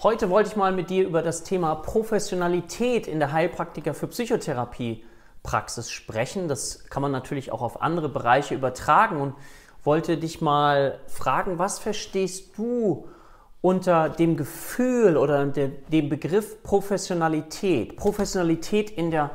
Heute 0.00 0.30
wollte 0.30 0.50
ich 0.50 0.54
mal 0.54 0.70
mit 0.70 0.90
dir 0.90 1.04
über 1.04 1.22
das 1.22 1.42
Thema 1.42 1.74
Professionalität 1.74 3.08
in 3.08 3.18
der 3.18 3.32
Heilpraktiker 3.32 3.94
für 3.94 4.06
Psychotherapie 4.06 5.02
Praxis 5.42 5.90
sprechen. 5.90 6.46
Das 6.46 6.84
kann 6.84 7.02
man 7.02 7.10
natürlich 7.10 7.50
auch 7.50 7.62
auf 7.62 7.82
andere 7.82 8.08
Bereiche 8.08 8.54
übertragen 8.54 9.20
und 9.20 9.34
wollte 9.82 10.16
dich 10.16 10.40
mal 10.40 11.00
fragen, 11.08 11.58
was 11.58 11.80
verstehst 11.80 12.56
du 12.56 13.08
unter 13.60 14.08
dem 14.08 14.36
Gefühl 14.36 15.16
oder 15.16 15.44
dem 15.46 16.08
Begriff 16.08 16.62
Professionalität? 16.62 17.96
Professionalität 17.96 18.90
in 18.90 19.10
der 19.10 19.32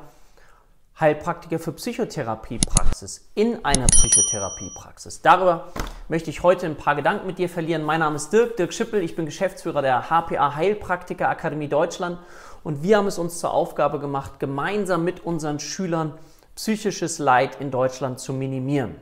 Heilpraktiker 1.00 1.58
für 1.58 1.72
Psychotherapiepraxis 1.72 3.30
in 3.34 3.66
einer 3.66 3.88
Psychotherapiepraxis. 3.88 5.22
Darüber 5.24 5.70
möchte 6.08 6.30
ich 6.30 6.44
heute 6.44 6.68
ein 6.68 6.78
paar 6.78 6.96
Gedanken 6.96 7.26
mit 7.26 7.40
dir 7.40 7.50
verlieren. 7.50 7.84
Mein 7.84 8.02
Name 8.02 8.16
ist 8.16 8.32
Dirk, 8.32 8.58
Dirk 8.58 8.74
Schippel, 8.74 9.02
ich 9.02 9.16
bin 9.16 9.26
Geschäftsführer 9.26 9.82
der 9.82 10.10
HPA 10.12 10.56
Heilpraktiker 10.56 11.30
Akademie 11.30 11.68
Deutschland 11.68 12.20
und 12.64 12.84
wir 12.84 12.98
haben 12.98 13.08
es 13.08 13.18
uns 13.18 13.40
zur 13.40 13.52
Aufgabe 13.54 14.00
gemacht, 14.00 14.40
gemeinsam 14.40 15.04
mit 15.04 15.26
unseren 15.26 15.60
Schülern 15.60 16.14
psychisches 16.56 17.18
Leid 17.18 17.60
in 17.60 17.72
Deutschland 17.72 18.20
zu 18.20 18.32
minimieren. 18.32 18.96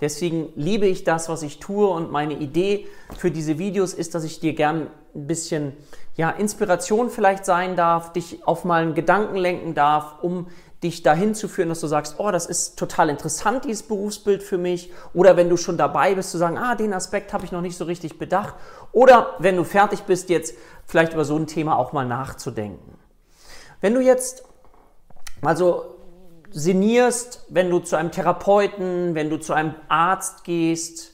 Deswegen 0.00 0.48
liebe 0.54 0.86
ich 0.86 1.02
das, 1.04 1.28
was 1.28 1.42
ich 1.42 1.58
tue 1.58 1.88
und 1.88 2.12
meine 2.12 2.34
Idee 2.34 2.86
für 3.16 3.32
diese 3.32 3.58
Videos 3.58 3.94
ist, 3.94 4.14
dass 4.14 4.22
ich 4.24 4.38
dir 4.38 4.52
gern 4.52 4.88
ein 5.14 5.26
bisschen 5.26 5.72
ja, 6.16 6.30
Inspiration 6.30 7.10
vielleicht 7.10 7.44
sein 7.44 7.76
darf, 7.76 8.12
dich 8.12 8.46
auf 8.46 8.64
mal 8.64 8.82
einen 8.82 8.94
Gedanken 8.94 9.36
lenken 9.36 9.74
darf, 9.74 10.22
um 10.22 10.48
dich 10.82 11.02
dahin 11.02 11.34
zu 11.34 11.46
führen, 11.46 11.68
dass 11.68 11.80
du 11.80 11.86
sagst, 11.86 12.16
oh, 12.18 12.30
das 12.30 12.46
ist 12.46 12.78
total 12.78 13.08
interessant, 13.08 13.64
dieses 13.64 13.84
Berufsbild 13.84 14.42
für 14.42 14.58
mich. 14.58 14.90
Oder 15.14 15.36
wenn 15.36 15.48
du 15.48 15.56
schon 15.56 15.76
dabei 15.76 16.14
bist, 16.14 16.30
zu 16.30 16.38
sagen, 16.38 16.58
ah, 16.58 16.74
den 16.74 16.92
Aspekt 16.92 17.32
habe 17.32 17.44
ich 17.44 17.52
noch 17.52 17.60
nicht 17.60 17.76
so 17.76 17.84
richtig 17.84 18.18
bedacht. 18.18 18.54
Oder 18.90 19.34
wenn 19.38 19.56
du 19.56 19.64
fertig 19.64 20.02
bist, 20.02 20.28
jetzt 20.28 20.56
vielleicht 20.86 21.12
über 21.12 21.24
so 21.24 21.36
ein 21.36 21.46
Thema 21.46 21.78
auch 21.78 21.92
mal 21.92 22.04
nachzudenken. 22.04 22.98
Wenn 23.80 23.94
du 23.94 24.00
jetzt 24.00 24.44
mal 25.40 25.56
so 25.56 25.98
sinnierst, 26.50 27.46
wenn 27.48 27.70
du 27.70 27.78
zu 27.78 27.96
einem 27.96 28.10
Therapeuten, 28.10 29.14
wenn 29.14 29.30
du 29.30 29.38
zu 29.38 29.52
einem 29.52 29.74
Arzt 29.88 30.44
gehst, 30.44 31.12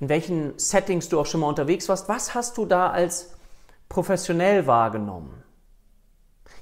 in 0.00 0.08
welchen 0.08 0.58
Settings 0.58 1.08
du 1.08 1.18
auch 1.18 1.26
schon 1.26 1.40
mal 1.40 1.48
unterwegs 1.48 1.88
warst, 1.88 2.08
was 2.08 2.34
hast 2.34 2.58
du 2.58 2.66
da 2.66 2.90
als 2.90 3.34
professionell 3.88 4.66
wahrgenommen? 4.66 5.42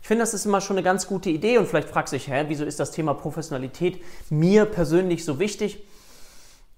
Ich 0.01 0.09
finde, 0.09 0.23
das 0.23 0.35
ist 0.35 0.47
immer 0.47 0.61
schon 0.61 0.77
eine 0.77 0.85
ganz 0.85 1.07
gute 1.07 1.31
Idee 1.31 1.59
und 1.59 1.69
vielleicht 1.69 1.89
fragst 1.89 2.13
du 2.13 2.17
dich, 2.17 2.29
hä, 2.29 2.45
wieso 2.49 2.65
ist 2.65 2.81
das 2.81 2.91
Thema 2.91 3.15
Professionalität 3.15 4.03
mir 4.31 4.65
persönlich 4.65 5.25
so 5.25 5.39
wichtig? 5.39 5.85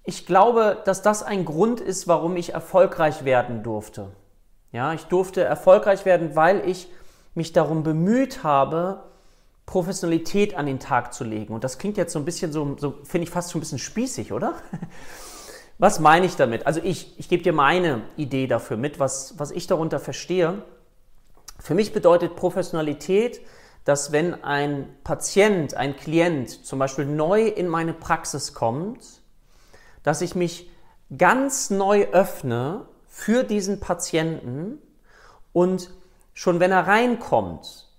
Ich 0.03 0.25
glaube, 0.25 0.81
dass 0.85 1.01
das 1.01 1.23
ein 1.23 1.45
Grund 1.45 1.81
ist, 1.81 2.07
warum 2.07 2.37
ich 2.37 2.53
erfolgreich 2.53 3.25
werden 3.25 3.63
durfte. 3.63 4.11
Ja, 4.71 4.93
ich 4.93 5.05
durfte 5.05 5.43
erfolgreich 5.43 6.05
werden, 6.05 6.35
weil 6.35 6.67
ich 6.67 6.87
mich 7.33 7.53
darum 7.53 7.83
bemüht 7.83 8.43
habe, 8.43 9.03
Professionalität 9.65 10.55
an 10.55 10.67
den 10.67 10.79
Tag 10.79 11.13
zu 11.13 11.23
legen. 11.23 11.53
Und 11.53 11.63
das 11.63 11.77
klingt 11.77 11.97
jetzt 11.97 12.13
so 12.13 12.19
ein 12.19 12.25
bisschen 12.25 12.51
so, 12.51 12.75
so 12.77 12.95
finde 13.03 13.25
ich 13.25 13.31
fast 13.31 13.51
schon 13.51 13.59
ein 13.59 13.61
bisschen 13.61 13.79
spießig, 13.79 14.31
oder? 14.31 14.55
Was 15.77 15.99
meine 15.99 16.25
ich 16.25 16.35
damit? 16.35 16.67
Also 16.67 16.79
ich, 16.83 17.19
ich 17.19 17.27
gebe 17.27 17.43
dir 17.43 17.51
meine 17.51 18.03
Idee 18.15 18.47
dafür 18.47 18.77
mit, 18.77 18.97
was, 18.97 19.37
was 19.37 19.51
ich 19.51 19.67
darunter 19.67 19.99
verstehe. 19.99 20.61
Für 21.65 21.73
mich 21.73 21.93
bedeutet 21.93 22.35
Professionalität, 22.35 23.41
dass 23.85 24.11
wenn 24.11 24.43
ein 24.43 24.87
Patient, 25.03 25.73
ein 25.73 25.97
Klient 25.97 26.63
zum 26.63 26.77
Beispiel 26.77 27.05
neu 27.05 27.47
in 27.47 27.67
meine 27.67 27.95
Praxis 27.95 28.53
kommt, 28.53 28.99
dass 30.03 30.21
ich 30.21 30.35
mich 30.35 30.69
ganz 31.17 31.71
neu 31.71 32.05
öffne 32.11 32.85
für 33.07 33.41
diesen 33.43 33.79
Patienten 33.79 34.77
und 35.53 35.89
schon 36.35 36.59
wenn 36.59 36.71
er 36.71 36.85
reinkommt 36.85 37.89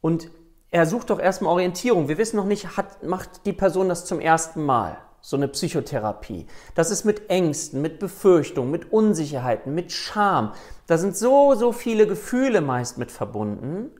und 0.00 0.30
er 0.70 0.86
sucht 0.86 1.10
doch 1.10 1.18
erstmal 1.18 1.54
Orientierung. 1.54 2.06
Wir 2.06 2.18
wissen 2.18 2.36
noch 2.36 2.44
nicht, 2.44 2.76
hat, 2.76 3.02
macht 3.02 3.46
die 3.46 3.52
Person 3.52 3.88
das 3.88 4.04
zum 4.04 4.20
ersten 4.20 4.64
Mal, 4.64 4.96
so 5.28 5.36
eine 5.36 5.48
Psychotherapie. 5.48 6.46
Das 6.74 6.90
ist 6.90 7.04
mit 7.04 7.28
Ängsten, 7.28 7.82
mit 7.82 7.98
Befürchtungen, 7.98 8.70
mit 8.70 8.90
Unsicherheiten, 8.90 9.74
mit 9.74 9.92
Scham, 9.92 10.54
da 10.86 10.96
sind 10.96 11.18
so, 11.18 11.54
so 11.54 11.72
viele 11.72 12.06
Gefühle 12.06 12.62
meist 12.62 12.96
mit 12.96 13.12
verbunden. 13.12 13.90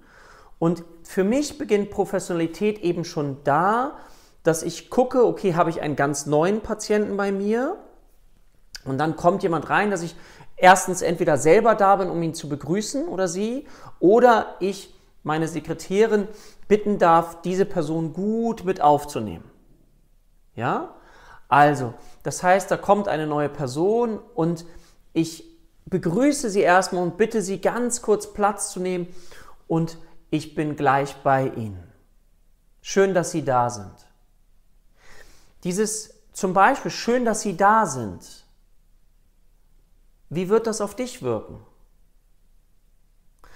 Und 0.58 0.84
für 1.02 1.24
mich 1.24 1.58
beginnt 1.58 1.90
Professionalität 1.90 2.78
eben 2.78 3.04
schon 3.04 3.36
da, 3.44 3.98
dass 4.42 4.62
ich 4.62 4.88
gucke, 4.88 5.26
okay, 5.26 5.54
habe 5.54 5.68
ich 5.68 5.82
einen 5.82 5.96
ganz 5.96 6.24
neuen 6.24 6.62
Patienten 6.62 7.18
bei 7.18 7.30
mir? 7.30 7.76
Und 8.86 8.96
dann 8.96 9.14
kommt 9.14 9.42
jemand 9.42 9.68
rein, 9.68 9.90
dass 9.90 10.00
ich 10.00 10.16
erstens 10.56 11.02
entweder 11.02 11.36
selber 11.36 11.74
da 11.74 11.96
bin, 11.96 12.08
um 12.08 12.22
ihn 12.22 12.32
zu 12.32 12.48
begrüßen 12.48 13.06
oder 13.06 13.28
sie, 13.28 13.66
oder 14.00 14.56
ich 14.60 14.94
meine 15.24 15.46
Sekretärin 15.46 16.26
bitten 16.68 16.98
darf, 16.98 17.42
diese 17.42 17.66
Person 17.66 18.14
gut 18.14 18.64
mit 18.64 18.80
aufzunehmen. 18.80 19.44
Ja? 20.54 20.94
Also, 21.48 21.94
das 22.22 22.42
heißt, 22.42 22.70
da 22.70 22.76
kommt 22.76 23.08
eine 23.08 23.26
neue 23.26 23.48
Person 23.48 24.20
und 24.34 24.66
ich 25.14 25.44
begrüße 25.86 26.50
Sie 26.50 26.60
erstmal 26.60 27.02
und 27.02 27.16
bitte 27.16 27.40
Sie 27.40 27.60
ganz 27.60 28.02
kurz 28.02 28.32
Platz 28.34 28.70
zu 28.70 28.80
nehmen 28.80 29.08
und 29.66 29.96
ich 30.30 30.54
bin 30.54 30.76
gleich 30.76 31.16
bei 31.22 31.48
Ihnen. 31.48 31.82
Schön, 32.82 33.14
dass 33.14 33.30
Sie 33.30 33.44
da 33.44 33.70
sind. 33.70 33.94
Dieses 35.64 36.14
zum 36.32 36.52
Beispiel, 36.52 36.90
schön, 36.90 37.24
dass 37.24 37.40
Sie 37.40 37.56
da 37.56 37.86
sind. 37.86 38.44
Wie 40.28 40.50
wird 40.50 40.66
das 40.66 40.80
auf 40.80 40.94
dich 40.94 41.22
wirken? 41.22 41.64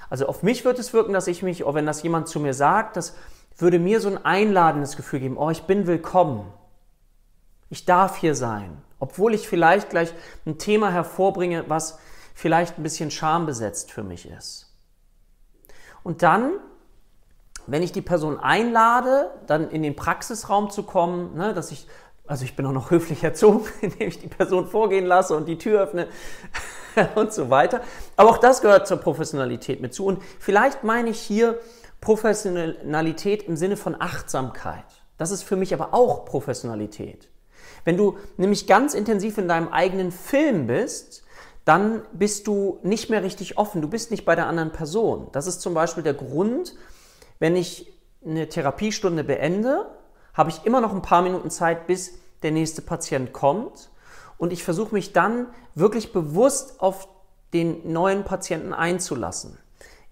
Also 0.08 0.26
auf 0.26 0.42
mich 0.42 0.64
wird 0.64 0.78
es 0.78 0.92
wirken, 0.92 1.12
dass 1.12 1.26
ich 1.26 1.42
mich, 1.42 1.64
oh, 1.64 1.74
wenn 1.74 1.86
das 1.86 2.02
jemand 2.02 2.28
zu 2.28 2.40
mir 2.40 2.54
sagt, 2.54 2.96
das 2.96 3.14
würde 3.56 3.78
mir 3.78 4.00
so 4.00 4.08
ein 4.08 4.24
einladendes 4.24 4.96
Gefühl 4.96 5.20
geben, 5.20 5.36
oh, 5.36 5.50
ich 5.50 5.62
bin 5.62 5.86
willkommen. 5.86 6.52
Ich 7.72 7.86
darf 7.86 8.18
hier 8.18 8.34
sein, 8.34 8.82
obwohl 8.98 9.32
ich 9.32 9.48
vielleicht 9.48 9.88
gleich 9.88 10.12
ein 10.44 10.58
Thema 10.58 10.90
hervorbringe, 10.90 11.64
was 11.68 11.98
vielleicht 12.34 12.76
ein 12.76 12.82
bisschen 12.82 13.10
schambesetzt 13.10 13.90
für 13.90 14.02
mich 14.02 14.28
ist. 14.28 14.70
Und 16.02 16.22
dann, 16.22 16.52
wenn 17.66 17.82
ich 17.82 17.90
die 17.90 18.02
Person 18.02 18.38
einlade, 18.38 19.30
dann 19.46 19.70
in 19.70 19.82
den 19.82 19.96
Praxisraum 19.96 20.68
zu 20.68 20.82
kommen, 20.82 21.34
ne, 21.34 21.54
dass 21.54 21.72
ich, 21.72 21.86
also 22.26 22.44
ich 22.44 22.56
bin 22.56 22.66
auch 22.66 22.72
noch 22.72 22.90
höflich 22.90 23.24
erzogen, 23.24 23.64
indem 23.80 24.06
ich 24.06 24.18
die 24.18 24.28
Person 24.28 24.66
vorgehen 24.66 25.06
lasse 25.06 25.34
und 25.34 25.48
die 25.48 25.56
Tür 25.56 25.80
öffne 25.80 26.08
und 27.14 27.32
so 27.32 27.48
weiter. 27.48 27.80
Aber 28.18 28.28
auch 28.28 28.38
das 28.38 28.60
gehört 28.60 28.86
zur 28.86 28.98
Professionalität 28.98 29.80
mit 29.80 29.94
zu. 29.94 30.04
Und 30.04 30.22
vielleicht 30.38 30.84
meine 30.84 31.08
ich 31.08 31.22
hier 31.22 31.58
Professionalität 32.02 33.44
im 33.44 33.56
Sinne 33.56 33.78
von 33.78 33.98
Achtsamkeit. 33.98 34.84
Das 35.16 35.30
ist 35.30 35.42
für 35.42 35.56
mich 35.56 35.72
aber 35.72 35.94
auch 35.94 36.26
Professionalität. 36.26 37.31
Wenn 37.84 37.96
du 37.96 38.16
nämlich 38.36 38.66
ganz 38.66 38.94
intensiv 38.94 39.38
in 39.38 39.48
deinem 39.48 39.68
eigenen 39.68 40.12
Film 40.12 40.66
bist, 40.66 41.24
dann 41.64 42.02
bist 42.12 42.46
du 42.46 42.80
nicht 42.82 43.08
mehr 43.08 43.22
richtig 43.22 43.58
offen, 43.58 43.82
du 43.82 43.88
bist 43.88 44.10
nicht 44.10 44.24
bei 44.24 44.34
der 44.34 44.46
anderen 44.46 44.72
Person. 44.72 45.28
Das 45.32 45.46
ist 45.46 45.60
zum 45.60 45.74
Beispiel 45.74 46.02
der 46.02 46.14
Grund, 46.14 46.74
wenn 47.38 47.56
ich 47.56 47.92
eine 48.24 48.48
Therapiestunde 48.48 49.24
beende, 49.24 49.86
habe 50.34 50.50
ich 50.50 50.64
immer 50.64 50.80
noch 50.80 50.92
ein 50.92 51.02
paar 51.02 51.22
Minuten 51.22 51.50
Zeit, 51.50 51.86
bis 51.86 52.18
der 52.42 52.50
nächste 52.50 52.82
Patient 52.82 53.32
kommt. 53.32 53.90
Und 54.38 54.52
ich 54.52 54.64
versuche 54.64 54.94
mich 54.94 55.12
dann 55.12 55.46
wirklich 55.74 56.12
bewusst 56.12 56.80
auf 56.80 57.08
den 57.52 57.92
neuen 57.92 58.24
Patienten 58.24 58.72
einzulassen. 58.72 59.58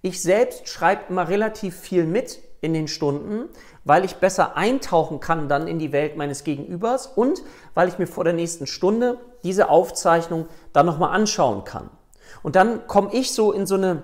Ich 0.03 0.23
selbst 0.23 0.69
schreibe 0.69 1.05
immer 1.09 1.29
relativ 1.29 1.77
viel 1.77 2.05
mit 2.05 2.41
in 2.61 2.75
den 2.75 2.89
Stunden, 2.89 3.49
weil 3.85 4.05
ich 4.05 4.17
besser 4.17 4.57
eintauchen 4.57 5.21
kann 5.21 5.49
dann 5.49 5.67
in 5.67 5.79
die 5.79 5.93
Welt 5.93 6.17
meines 6.17 6.45
Gegenübers 6.45 7.07
und 7.07 7.43
weil 7.75 7.89
ich 7.89 7.99
mir 7.99 8.07
vor 8.07 8.25
der 8.25 8.33
nächsten 8.33 8.67
Stunde 8.67 9.19
diese 9.43 9.71
Aufzeichnung 9.71 10.47
dann 10.73 10.87
nochmal 10.87 11.15
anschauen 11.15 11.65
kann. 11.65 11.91
Und 12.43 12.57
dann 12.57 12.87
komme 12.87 13.11
ich 13.13 13.33
so 13.33 13.53
in 13.53 13.67
so 13.67 13.75
eine 13.75 14.03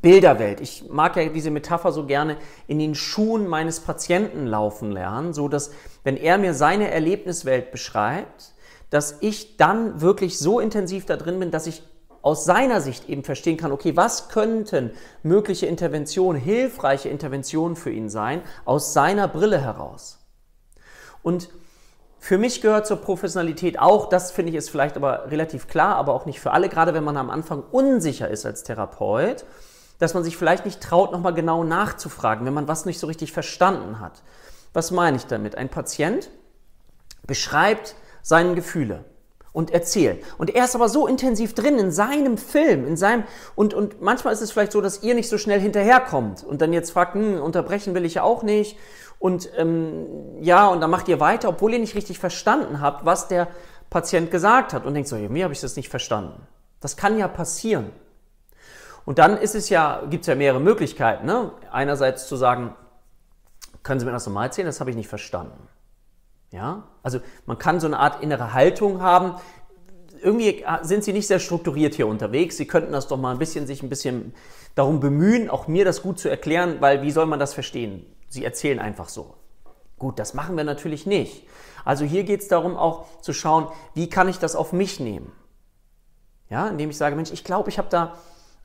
Bilderwelt. 0.00 0.60
Ich 0.60 0.88
mag 0.88 1.16
ja 1.16 1.28
diese 1.28 1.50
Metapher 1.50 1.92
so 1.92 2.06
gerne 2.06 2.38
in 2.66 2.78
den 2.78 2.94
Schuhen 2.94 3.46
meines 3.46 3.80
Patienten 3.80 4.46
laufen 4.46 4.90
lernen, 4.90 5.34
so 5.34 5.48
dass 5.48 5.70
wenn 6.02 6.16
er 6.16 6.38
mir 6.38 6.54
seine 6.54 6.90
Erlebniswelt 6.90 7.70
beschreibt, 7.70 8.52
dass 8.88 9.18
ich 9.20 9.56
dann 9.56 10.00
wirklich 10.00 10.38
so 10.38 10.60
intensiv 10.60 11.04
da 11.04 11.16
drin 11.16 11.38
bin, 11.40 11.50
dass 11.50 11.66
ich 11.66 11.82
aus 12.22 12.44
seiner 12.44 12.80
Sicht 12.80 13.08
eben 13.08 13.24
verstehen 13.24 13.56
kann, 13.56 13.72
okay, 13.72 13.96
was 13.96 14.28
könnten 14.28 14.92
mögliche 15.22 15.66
Interventionen, 15.66 16.40
hilfreiche 16.40 17.08
Interventionen 17.08 17.76
für 17.76 17.90
ihn 17.90 18.08
sein, 18.08 18.42
aus 18.64 18.92
seiner 18.92 19.28
Brille 19.28 19.60
heraus. 19.60 20.18
Und 21.22 21.50
für 22.20 22.38
mich 22.38 22.62
gehört 22.62 22.86
zur 22.86 22.98
Professionalität 22.98 23.80
auch, 23.80 24.08
das 24.08 24.30
finde 24.30 24.50
ich 24.50 24.56
ist 24.56 24.70
vielleicht 24.70 24.96
aber 24.96 25.30
relativ 25.30 25.66
klar, 25.66 25.96
aber 25.96 26.14
auch 26.14 26.24
nicht 26.24 26.38
für 26.38 26.52
alle, 26.52 26.68
gerade 26.68 26.94
wenn 26.94 27.02
man 27.02 27.16
am 27.16 27.30
Anfang 27.30 27.64
unsicher 27.72 28.28
ist 28.28 28.46
als 28.46 28.62
Therapeut, 28.62 29.44
dass 29.98 30.14
man 30.14 30.22
sich 30.22 30.36
vielleicht 30.36 30.64
nicht 30.64 30.80
traut, 30.80 31.10
nochmal 31.10 31.34
genau 31.34 31.64
nachzufragen, 31.64 32.46
wenn 32.46 32.54
man 32.54 32.68
was 32.68 32.86
nicht 32.86 33.00
so 33.00 33.08
richtig 33.08 33.32
verstanden 33.32 33.98
hat. 33.98 34.22
Was 34.72 34.92
meine 34.92 35.16
ich 35.16 35.26
damit? 35.26 35.56
Ein 35.56 35.68
Patient 35.68 36.30
beschreibt 37.26 37.96
seine 38.22 38.54
Gefühle 38.54 39.04
und 39.52 39.70
erzählen. 39.70 40.18
Und 40.38 40.54
er 40.54 40.64
ist 40.64 40.74
aber 40.74 40.88
so 40.88 41.06
intensiv 41.06 41.54
drin 41.54 41.78
in 41.78 41.90
seinem 41.90 42.38
Film, 42.38 42.86
in 42.86 42.96
seinem 42.96 43.24
und 43.54 43.74
und 43.74 44.00
manchmal 44.00 44.32
ist 44.32 44.40
es 44.40 44.50
vielleicht 44.50 44.72
so, 44.72 44.80
dass 44.80 45.02
ihr 45.02 45.14
nicht 45.14 45.28
so 45.28 45.38
schnell 45.38 45.60
hinterherkommt 45.60 46.44
und 46.44 46.62
dann 46.62 46.72
jetzt 46.72 46.90
fragt, 46.90 47.14
hm, 47.14 47.40
unterbrechen 47.40 47.94
will 47.94 48.04
ich 48.04 48.14
ja 48.14 48.22
auch 48.22 48.42
nicht 48.42 48.78
und 49.18 49.50
ähm, 49.56 50.06
ja 50.40 50.68
und 50.68 50.80
dann 50.80 50.90
macht 50.90 51.08
ihr 51.08 51.20
weiter, 51.20 51.50
obwohl 51.50 51.72
ihr 51.74 51.78
nicht 51.78 51.94
richtig 51.94 52.18
verstanden 52.18 52.80
habt, 52.80 53.04
was 53.04 53.28
der 53.28 53.48
Patient 53.90 54.30
gesagt 54.30 54.72
hat 54.72 54.86
und 54.86 54.94
denkt 54.94 55.08
so, 55.08 55.16
mir 55.16 55.44
habe 55.44 55.52
ich 55.52 55.60
das 55.60 55.76
nicht 55.76 55.90
verstanden. 55.90 56.46
Das 56.80 56.96
kann 56.96 57.18
ja 57.18 57.28
passieren. 57.28 57.92
Und 59.04 59.18
dann 59.18 59.36
ist 59.36 59.54
es 59.54 59.68
ja, 59.68 60.02
gibt 60.08 60.22
es 60.22 60.28
ja 60.28 60.34
mehrere 60.34 60.60
Möglichkeiten. 60.60 61.26
Ne? 61.26 61.52
Einerseits 61.70 62.26
zu 62.26 62.36
sagen, 62.36 62.74
können 63.82 64.00
Sie 64.00 64.06
mir 64.06 64.12
das 64.12 64.26
nochmal 64.26 64.46
erzählen? 64.46 64.66
Das 64.66 64.80
habe 64.80 64.90
ich 64.90 64.96
nicht 64.96 65.08
verstanden. 65.08 65.68
Ja, 66.52 66.84
also 67.02 67.18
man 67.46 67.58
kann 67.58 67.80
so 67.80 67.86
eine 67.86 67.98
Art 67.98 68.22
innere 68.22 68.52
Haltung 68.52 69.00
haben. 69.00 69.34
Irgendwie 70.20 70.64
sind 70.82 71.02
Sie 71.02 71.12
nicht 71.12 71.26
sehr 71.26 71.40
strukturiert 71.40 71.94
hier 71.94 72.06
unterwegs. 72.06 72.56
Sie 72.56 72.66
könnten 72.66 72.92
das 72.92 73.08
doch 73.08 73.16
mal 73.16 73.32
ein 73.32 73.38
bisschen 73.38 73.66
sich 73.66 73.82
ein 73.82 73.88
bisschen 73.88 74.34
darum 74.74 75.00
bemühen, 75.00 75.50
auch 75.50 75.66
mir 75.66 75.84
das 75.84 76.02
gut 76.02 76.18
zu 76.18 76.28
erklären, 76.28 76.76
weil 76.80 77.02
wie 77.02 77.10
soll 77.10 77.26
man 77.26 77.40
das 77.40 77.54
verstehen? 77.54 78.06
Sie 78.28 78.44
erzählen 78.44 78.78
einfach 78.78 79.08
so. 79.08 79.34
Gut, 79.98 80.18
das 80.18 80.34
machen 80.34 80.56
wir 80.56 80.64
natürlich 80.64 81.06
nicht. 81.06 81.46
Also 81.84 82.04
hier 82.04 82.24
geht 82.24 82.42
es 82.42 82.48
darum 82.48 82.76
auch 82.76 83.06
zu 83.20 83.32
schauen, 83.32 83.68
wie 83.94 84.08
kann 84.08 84.28
ich 84.28 84.38
das 84.38 84.54
auf 84.54 84.72
mich 84.72 85.00
nehmen? 85.00 85.32
Ja, 86.50 86.68
indem 86.68 86.90
ich 86.90 86.98
sage, 86.98 87.16
Mensch, 87.16 87.32
ich 87.32 87.44
glaube, 87.44 87.70
ich 87.70 87.78
habe 87.78 87.88
da 87.88 88.14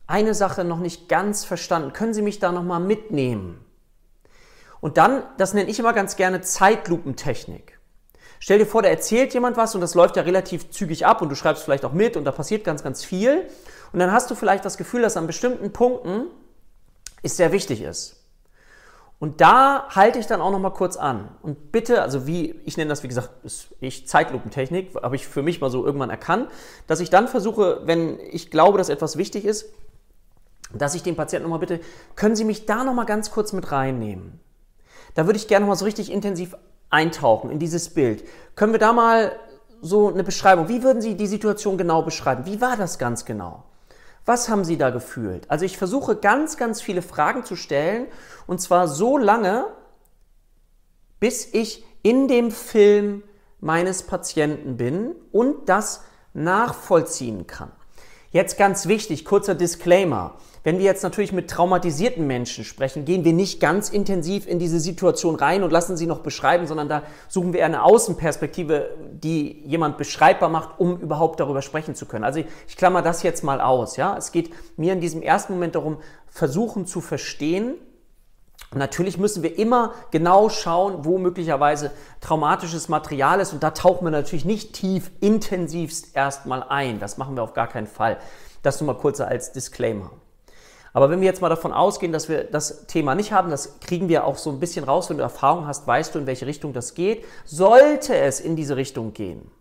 eine 0.07 0.33
Sache 0.33 0.63
noch 0.65 0.79
nicht 0.79 1.07
ganz 1.09 1.45
verstanden. 1.45 1.93
Können 1.93 2.13
Sie 2.13 2.21
mich 2.21 2.39
da 2.39 2.51
noch 2.51 2.63
mal 2.63 2.79
mitnehmen? 2.79 3.63
Und 4.79 4.97
dann, 4.97 5.23
das 5.37 5.53
nenne 5.53 5.69
ich 5.69 5.79
immer 5.79 5.93
ganz 5.93 6.15
gerne 6.15 6.41
Zeitlupentechnik. 6.41 7.76
Stell 8.39 8.59
dir 8.59 8.65
vor, 8.65 8.81
da 8.81 8.89
erzählt 8.89 9.33
jemand 9.33 9.57
was 9.57 9.75
und 9.75 9.81
das 9.81 9.95
läuft 9.95 10.15
ja 10.15 10.23
relativ 10.23 10.69
zügig 10.69 11.05
ab 11.05 11.21
und 11.21 11.29
du 11.29 11.35
schreibst 11.35 11.63
vielleicht 11.63 11.85
auch 11.85 11.93
mit 11.93 12.17
und 12.17 12.25
da 12.25 12.31
passiert 12.31 12.63
ganz, 12.63 12.83
ganz 12.83 13.03
viel. 13.03 13.47
Und 13.93 13.99
dann 13.99 14.11
hast 14.11 14.29
du 14.29 14.35
vielleicht 14.35 14.65
das 14.65 14.77
Gefühl, 14.77 15.01
dass 15.01 15.17
an 15.17 15.27
bestimmten 15.27 15.71
Punkten 15.71 16.25
es 17.23 17.37
sehr 17.37 17.51
wichtig 17.51 17.81
ist. 17.81 18.17
Und 19.19 19.41
da 19.41 19.87
halte 19.89 20.19
ich 20.19 20.27
dann 20.27 20.41
auch 20.41 20.51
noch 20.51 20.59
mal 20.59 20.69
kurz 20.69 20.95
an. 20.95 21.29
Und 21.41 21.71
bitte, 21.71 22.03
also 22.03 22.27
wie, 22.27 22.51
ich 22.65 22.77
nenne 22.77 22.89
das, 22.89 23.01
wie 23.01 23.07
gesagt, 23.07 23.31
ich 23.79 24.07
Zeitlupentechnik, 24.07 24.93
habe 25.01 25.15
ich 25.15 25.27
für 25.27 25.41
mich 25.41 25.59
mal 25.59 25.71
so 25.71 25.83
irgendwann 25.83 26.11
erkannt, 26.11 26.49
dass 26.85 26.99
ich 26.99 27.09
dann 27.09 27.27
versuche, 27.27 27.81
wenn 27.85 28.19
ich 28.19 28.51
glaube, 28.51 28.77
dass 28.77 28.89
etwas 28.89 29.17
wichtig 29.17 29.45
ist, 29.45 29.73
dass 30.71 30.93
ich 30.93 31.01
den 31.01 31.15
Patienten 31.15 31.43
nochmal 31.43 31.59
bitte, 31.59 31.79
können 32.15 32.35
Sie 32.35 32.43
mich 32.43 32.67
da 32.67 32.83
nochmal 32.83 33.05
ganz 33.05 33.31
kurz 33.31 33.53
mit 33.53 33.71
reinnehmen? 33.71 34.39
Da 35.15 35.25
würde 35.25 35.37
ich 35.37 35.47
gerne 35.47 35.63
nochmal 35.63 35.77
so 35.77 35.85
richtig 35.85 36.11
intensiv 36.11 36.55
eintauchen 36.89 37.49
in 37.49 37.59
dieses 37.59 37.93
Bild. 37.93 38.23
Können 38.55 38.71
wir 38.71 38.79
da 38.79 38.93
mal 38.93 39.37
so 39.81 40.07
eine 40.07 40.23
Beschreibung, 40.23 40.69
wie 40.69 40.83
würden 40.83 41.01
Sie 41.01 41.15
die 41.15 41.27
Situation 41.27 41.77
genau 41.77 42.01
beschreiben? 42.01 42.45
Wie 42.45 42.61
war 42.61 42.77
das 42.77 42.97
ganz 42.97 43.25
genau? 43.25 43.63
Was 44.25 44.49
haben 44.49 44.65
Sie 44.65 44.77
da 44.77 44.89
gefühlt? 44.89 45.49
Also 45.49 45.65
ich 45.65 45.77
versuche 45.77 46.15
ganz, 46.15 46.57
ganz 46.57 46.81
viele 46.81 47.01
Fragen 47.01 47.43
zu 47.43 47.55
stellen 47.55 48.07
und 48.45 48.59
zwar 48.59 48.87
so 48.87 49.17
lange, 49.17 49.65
bis 51.19 51.53
ich 51.53 51.85
in 52.03 52.27
dem 52.27 52.51
Film 52.51 53.23
meines 53.59 54.03
Patienten 54.03 54.77
bin 54.77 55.15
und 55.31 55.69
das 55.69 56.03
nachvollziehen 56.33 57.47
kann. 57.47 57.71
Jetzt 58.37 58.55
ganz 58.55 58.87
wichtig, 58.87 59.25
kurzer 59.25 59.55
Disclaimer. 59.55 60.35
Wenn 60.63 60.77
wir 60.77 60.85
jetzt 60.85 61.01
natürlich 61.01 61.31
mit 61.31 61.49
traumatisierten 61.49 62.27
Menschen 62.27 62.63
sprechen, 62.65 63.03
gehen 63.03 63.25
wir 63.25 63.33
nicht 63.33 63.59
ganz 63.59 63.89
intensiv 63.89 64.45
in 64.45 64.59
diese 64.59 64.79
Situation 64.79 65.33
rein 65.33 65.63
und 65.63 65.71
lassen 65.71 65.97
sie 65.97 66.05
noch 66.05 66.19
beschreiben, 66.19 66.67
sondern 66.67 66.87
da 66.87 67.01
suchen 67.29 67.51
wir 67.51 67.65
eine 67.65 67.81
Außenperspektive, 67.81 68.91
die 69.11 69.63
jemand 69.65 69.97
beschreibbar 69.97 70.49
macht, 70.49 70.79
um 70.79 70.99
überhaupt 70.99 71.39
darüber 71.39 71.63
sprechen 71.63 71.95
zu 71.95 72.05
können. 72.05 72.23
Also 72.23 72.41
ich, 72.41 72.45
ich 72.67 72.77
klammer 72.77 73.01
das 73.01 73.23
jetzt 73.23 73.43
mal 73.43 73.59
aus. 73.59 73.97
Ja? 73.97 74.15
Es 74.15 74.31
geht 74.31 74.51
mir 74.77 74.93
in 74.93 75.01
diesem 75.01 75.23
ersten 75.23 75.53
Moment 75.53 75.73
darum, 75.73 75.97
versuchen 76.27 76.85
zu 76.85 77.01
verstehen, 77.01 77.73
natürlich 78.73 79.17
müssen 79.17 79.43
wir 79.43 79.57
immer 79.57 79.93
genau 80.11 80.49
schauen, 80.49 81.05
wo 81.05 81.17
möglicherweise 81.17 81.91
traumatisches 82.21 82.89
Material 82.89 83.39
ist. 83.39 83.53
Und 83.53 83.63
da 83.63 83.71
tauchen 83.71 84.05
wir 84.05 84.11
natürlich 84.11 84.45
nicht 84.45 84.73
tief, 84.73 85.11
intensivst 85.21 86.15
erstmal 86.15 86.63
ein. 86.63 86.99
Das 86.99 87.17
machen 87.17 87.35
wir 87.35 87.43
auf 87.43 87.53
gar 87.53 87.67
keinen 87.67 87.87
Fall. 87.87 88.17
Das 88.63 88.81
nur 88.81 88.93
mal 88.93 88.99
kurz 88.99 89.21
als 89.21 89.53
Disclaimer. 89.53 90.11
Aber 90.93 91.09
wenn 91.09 91.21
wir 91.21 91.27
jetzt 91.27 91.41
mal 91.41 91.49
davon 91.49 91.73
ausgehen, 91.73 92.11
dass 92.11 92.27
wir 92.27 92.43
das 92.43 92.87
Thema 92.87 93.13
nicht 93.13 93.31
haben, 93.31 93.51
das 93.51 93.79
kriegen 93.79 94.09
wir 94.09 94.25
auch 94.25 94.37
so 94.37 94.49
ein 94.49 94.59
bisschen 94.59 94.83
raus. 94.83 95.09
Wenn 95.09 95.17
du 95.17 95.23
Erfahrung 95.23 95.67
hast, 95.67 95.85
weißt 95.85 96.15
du, 96.15 96.19
in 96.19 96.25
welche 96.25 96.47
Richtung 96.47 96.73
das 96.73 96.95
geht. 96.95 97.23
Sollte 97.45 98.15
es 98.15 98.39
in 98.39 98.55
diese 98.55 98.75
Richtung 98.75 99.13
gehen, 99.13 99.51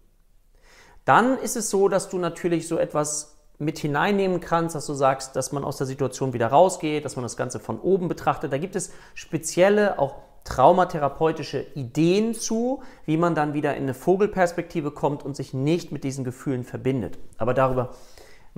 dann 1.05 1.39
ist 1.39 1.57
es 1.57 1.71
so, 1.71 1.89
dass 1.89 2.09
du 2.09 2.19
natürlich 2.19 2.67
so 2.67 2.79
etwas 2.79 3.36
mit 3.59 3.79
hineinnehmen 3.79 4.41
kannst, 4.41 4.75
dass 4.75 4.87
du 4.87 4.95
sagst, 4.95 5.37
dass 5.37 5.53
man 5.53 5.65
aus 5.65 5.79
der 5.79 5.87
Situation 5.87 6.33
wieder 6.33 6.49
rausgeht, 6.49 7.05
dass 7.05 7.17
man 7.17 7.23
das 7.23 7.37
Ganze 7.37 7.59
von 7.59 7.81
oben 7.81 8.09
betrachtet. 8.09 8.53
Da 8.53 8.59
gibt 8.59 8.77
es 8.77 8.93
spezielle, 9.15 9.99
auch 9.99 10.17
traumatherapeutische 10.45 11.67
Ideen 11.75 12.35
zu, 12.35 12.83
wie 13.05 13.17
man 13.17 13.35
dann 13.35 13.55
wieder 13.55 13.75
in 13.75 13.85
eine 13.85 13.95
Vogelperspektive 13.95 14.91
kommt 14.91 15.25
und 15.25 15.37
sich 15.37 15.55
nicht 15.55 15.91
mit 15.91 16.05
diesen 16.05 16.25
Gefühlen 16.25 16.65
verbindet. 16.65 17.19
Aber 17.37 17.53
darüber 17.53 17.95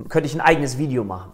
könnte 0.09 0.27
ich 0.27 0.35
ein 0.35 0.41
eigenes 0.41 0.79
Video 0.79 1.05
machen. 1.05 1.33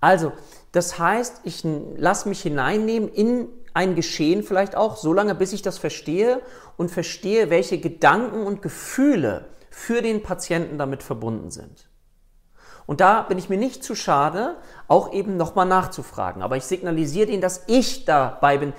Also, 0.00 0.32
das 0.72 0.98
heißt, 0.98 1.40
ich 1.44 1.64
lasse 1.96 2.28
mich 2.28 2.42
hineinnehmen 2.42 3.08
in 3.08 3.48
ein 3.74 3.94
Geschehen 3.94 4.42
vielleicht 4.42 4.76
auch, 4.76 4.96
so 4.96 5.12
lange 5.12 5.34
bis 5.34 5.52
ich 5.52 5.62
das 5.62 5.78
verstehe 5.78 6.40
und 6.76 6.90
verstehe, 6.90 7.50
welche 7.50 7.78
Gedanken 7.78 8.46
und 8.46 8.62
Gefühle 8.62 9.46
für 9.70 10.02
den 10.02 10.22
Patienten 10.22 10.78
damit 10.78 11.02
verbunden 11.02 11.50
sind. 11.50 11.88
Und 12.86 13.00
da 13.00 13.22
bin 13.22 13.38
ich 13.38 13.48
mir 13.48 13.56
nicht 13.56 13.82
zu 13.82 13.94
schade, 13.94 14.56
auch 14.88 15.12
eben 15.12 15.36
nochmal 15.36 15.66
nachzufragen. 15.66 16.42
Aber 16.42 16.56
ich 16.56 16.64
signalisiere 16.64 17.30
Ihnen, 17.30 17.40
dass 17.40 17.64
ich 17.66 18.04
dabei 18.04 18.58
bin. 18.58 18.72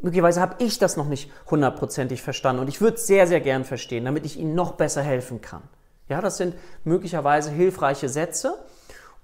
Möglicherweise 0.00 0.40
habe 0.40 0.56
ich 0.58 0.78
das 0.78 0.96
noch 0.96 1.08
nicht 1.08 1.30
hundertprozentig 1.50 2.22
verstanden 2.22 2.62
und 2.62 2.68
ich 2.68 2.80
würde 2.80 2.96
es 2.96 3.06
sehr, 3.08 3.26
sehr 3.26 3.40
gern 3.40 3.64
verstehen, 3.64 4.04
damit 4.04 4.24
ich 4.24 4.38
Ihnen 4.38 4.54
noch 4.54 4.72
besser 4.72 5.02
helfen 5.02 5.40
kann. 5.40 5.62
Ja, 6.08 6.20
das 6.20 6.36
sind 6.36 6.54
möglicherweise 6.84 7.50
hilfreiche 7.50 8.08
Sätze 8.08 8.54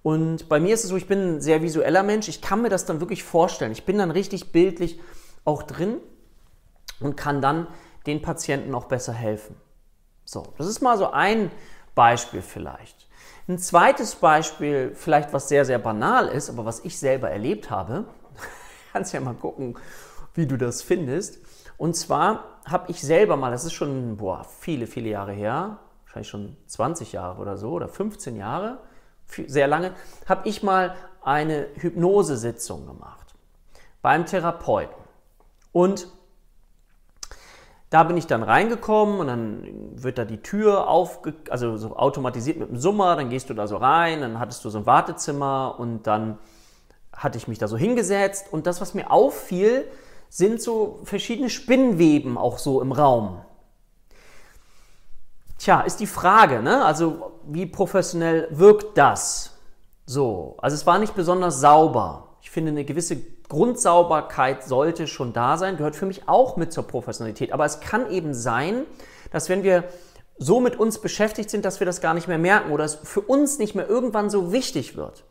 und 0.04 0.50
bei 0.50 0.60
mir 0.60 0.74
ist 0.74 0.84
es 0.84 0.90
so, 0.90 0.96
ich 0.96 1.08
bin 1.08 1.36
ein 1.36 1.40
sehr 1.40 1.62
visueller 1.62 2.02
Mensch. 2.02 2.28
Ich 2.28 2.42
kann 2.42 2.60
mir 2.60 2.68
das 2.68 2.84
dann 2.84 3.00
wirklich 3.00 3.24
vorstellen. 3.24 3.72
Ich 3.72 3.86
bin 3.86 3.96
dann 3.96 4.10
richtig 4.10 4.52
bildlich 4.52 5.00
auch 5.46 5.62
drin 5.62 5.96
und 7.00 7.16
kann 7.16 7.40
dann 7.40 7.68
den 8.06 8.20
Patienten 8.20 8.74
auch 8.74 8.84
besser 8.84 9.14
helfen. 9.14 9.56
So, 10.26 10.52
das 10.58 10.66
ist 10.66 10.82
mal 10.82 10.98
so 10.98 11.10
ein 11.10 11.50
Beispiel 11.94 12.42
vielleicht. 12.42 13.08
Ein 13.46 13.58
zweites 13.58 14.14
Beispiel, 14.14 14.94
vielleicht 14.94 15.32
was 15.34 15.48
sehr, 15.48 15.66
sehr 15.66 15.78
banal 15.78 16.28
ist, 16.28 16.48
aber 16.48 16.64
was 16.64 16.84
ich 16.84 16.98
selber 16.98 17.30
erlebt 17.30 17.70
habe. 17.70 18.06
Kannst 18.92 19.12
ja 19.12 19.20
mal 19.20 19.34
gucken, 19.34 19.76
wie 20.32 20.46
du 20.46 20.56
das 20.56 20.80
findest. 20.82 21.38
Und 21.76 21.94
zwar 21.94 22.60
habe 22.64 22.90
ich 22.90 23.02
selber 23.02 23.36
mal, 23.36 23.50
das 23.50 23.64
ist 23.64 23.74
schon 23.74 24.16
boah, 24.16 24.46
viele, 24.60 24.86
viele 24.86 25.10
Jahre 25.10 25.32
her, 25.32 25.78
wahrscheinlich 26.04 26.28
schon 26.28 26.56
20 26.68 27.12
Jahre 27.12 27.40
oder 27.40 27.58
so 27.58 27.72
oder 27.72 27.88
15 27.88 28.36
Jahre, 28.36 28.78
sehr 29.26 29.66
lange, 29.66 29.92
habe 30.26 30.48
ich 30.48 30.62
mal 30.62 30.94
eine 31.22 31.66
Hypnosesitzung 31.74 32.86
gemacht 32.86 33.34
beim 34.00 34.24
Therapeuten. 34.24 35.02
Und 35.72 36.08
da 37.94 38.02
bin 38.02 38.16
ich 38.16 38.26
dann 38.26 38.42
reingekommen 38.42 39.20
und 39.20 39.28
dann 39.28 39.62
wird 39.94 40.18
da 40.18 40.24
die 40.24 40.42
Tür 40.42 40.88
auf, 40.88 41.20
also 41.48 41.76
so 41.76 41.94
automatisiert 41.94 42.58
mit 42.58 42.68
dem 42.68 42.76
Summer, 42.76 43.14
dann 43.14 43.30
gehst 43.30 43.50
du 43.50 43.54
da 43.54 43.68
so 43.68 43.76
rein, 43.76 44.20
dann 44.20 44.40
hattest 44.40 44.64
du 44.64 44.70
so 44.70 44.78
ein 44.78 44.86
Wartezimmer 44.86 45.76
und 45.78 46.02
dann 46.08 46.38
hatte 47.12 47.38
ich 47.38 47.46
mich 47.46 47.58
da 47.58 47.68
so 47.68 47.76
hingesetzt 47.76 48.46
und 48.50 48.66
das, 48.66 48.80
was 48.80 48.94
mir 48.94 49.12
auffiel, 49.12 49.88
sind 50.28 50.60
so 50.60 50.98
verschiedene 51.04 51.48
Spinnweben 51.48 52.36
auch 52.36 52.58
so 52.58 52.82
im 52.82 52.90
Raum. 52.90 53.42
Tja, 55.58 55.82
ist 55.82 56.00
die 56.00 56.08
Frage, 56.08 56.62
ne? 56.62 56.84
Also, 56.84 57.30
wie 57.46 57.66
professionell 57.66 58.48
wirkt 58.50 58.98
das? 58.98 59.56
So, 60.04 60.56
also 60.58 60.74
es 60.74 60.84
war 60.84 60.98
nicht 60.98 61.14
besonders 61.14 61.60
sauber. 61.60 62.34
Ich 62.42 62.50
finde, 62.50 62.72
eine 62.72 62.84
gewisse 62.84 63.18
Grundsauberkeit 63.48 64.64
sollte 64.64 65.06
schon 65.06 65.32
da 65.32 65.56
sein, 65.58 65.76
gehört 65.76 65.96
für 65.96 66.06
mich 66.06 66.28
auch 66.28 66.56
mit 66.56 66.72
zur 66.72 66.86
Professionalität. 66.86 67.52
Aber 67.52 67.64
es 67.64 67.80
kann 67.80 68.10
eben 68.10 68.34
sein, 68.34 68.84
dass 69.30 69.48
wenn 69.48 69.62
wir 69.62 69.84
so 70.38 70.60
mit 70.60 70.76
uns 70.78 70.98
beschäftigt 70.98 71.50
sind, 71.50 71.64
dass 71.64 71.80
wir 71.80 71.86
das 71.86 72.00
gar 72.00 72.14
nicht 72.14 72.28
mehr 72.28 72.38
merken 72.38 72.72
oder 72.72 72.84
es 72.84 72.96
für 72.96 73.20
uns 73.20 73.58
nicht 73.58 73.74
mehr 73.74 73.88
irgendwann 73.88 74.30
so 74.30 74.52
wichtig 74.52 74.96
wird. 74.96 75.24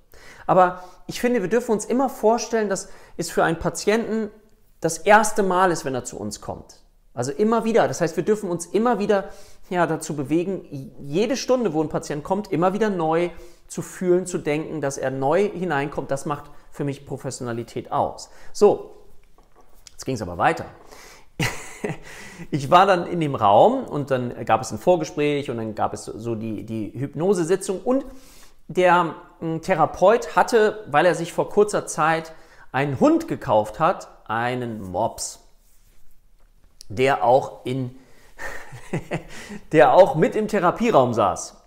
Aber 0.47 0.83
ich 1.07 1.19
finde, 1.19 1.41
wir 1.41 1.49
dürfen 1.49 1.71
uns 1.71 1.85
immer 1.85 2.09
vorstellen, 2.09 2.69
dass 2.69 2.89
es 3.17 3.29
für 3.29 3.43
einen 3.43 3.59
Patienten 3.59 4.29
das 4.79 4.97
erste 4.99 5.43
Mal 5.43 5.71
ist, 5.71 5.85
wenn 5.85 5.95
er 5.95 6.03
zu 6.03 6.17
uns 6.17 6.41
kommt. 6.41 6.83
Also 7.13 7.31
immer 7.31 7.63
wieder. 7.63 7.87
Das 7.87 8.01
heißt, 8.01 8.17
wir 8.17 8.23
dürfen 8.23 8.49
uns 8.49 8.65
immer 8.65 8.99
wieder 8.99 9.29
ja, 9.69 9.85
dazu 9.87 10.15
bewegen, 10.15 10.93
jede 10.99 11.37
Stunde, 11.37 11.73
wo 11.73 11.81
ein 11.81 11.89
Patient 11.89 12.23
kommt, 12.23 12.51
immer 12.51 12.73
wieder 12.73 12.89
neu 12.89 13.29
zu 13.67 13.81
fühlen, 13.81 14.25
zu 14.25 14.37
denken, 14.37 14.81
dass 14.81 14.97
er 14.97 15.11
neu 15.11 15.49
hineinkommt. 15.49 16.11
Das 16.11 16.25
macht 16.25 16.45
für 16.71 16.83
mich 16.83 17.05
Professionalität 17.05 17.91
aus. 17.91 18.29
So, 18.51 18.95
jetzt 19.91 20.05
ging 20.05 20.15
es 20.15 20.21
aber 20.21 20.37
weiter. 20.37 20.65
ich 22.51 22.69
war 22.69 22.85
dann 22.85 23.07
in 23.07 23.19
dem 23.19 23.35
Raum 23.35 23.83
und 23.83 24.11
dann 24.11 24.45
gab 24.45 24.61
es 24.61 24.71
ein 24.71 24.79
Vorgespräch 24.79 25.49
und 25.49 25.57
dann 25.57 25.75
gab 25.75 25.93
es 25.93 26.05
so 26.05 26.35
die, 26.35 26.63
die 26.65 26.93
Hypnosesitzung 26.93 27.81
und 27.81 28.05
der 28.67 29.15
hm, 29.39 29.61
Therapeut 29.61 30.35
hatte, 30.35 30.83
weil 30.87 31.05
er 31.05 31.15
sich 31.15 31.33
vor 31.33 31.49
kurzer 31.49 31.85
Zeit 31.85 32.33
einen 32.71 32.99
Hund 32.99 33.27
gekauft 33.27 33.79
hat, 33.79 34.07
einen 34.25 34.81
Mops, 34.91 35.39
der 36.89 37.23
auch 37.23 37.65
in 37.65 37.95
der 39.71 39.93
auch 39.93 40.15
mit 40.15 40.35
im 40.35 40.47
Therapieraum 40.47 41.13
saß. 41.13 41.62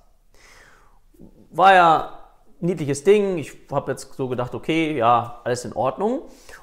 War 1.50 1.74
ja 1.74 2.18
niedliches 2.60 3.04
Ding. 3.04 3.38
Ich 3.38 3.52
habe 3.70 3.92
jetzt 3.92 4.14
so 4.14 4.28
gedacht, 4.28 4.54
okay, 4.54 4.96
ja, 4.96 5.40
alles 5.44 5.64
in 5.64 5.72
Ordnung. 5.72 6.22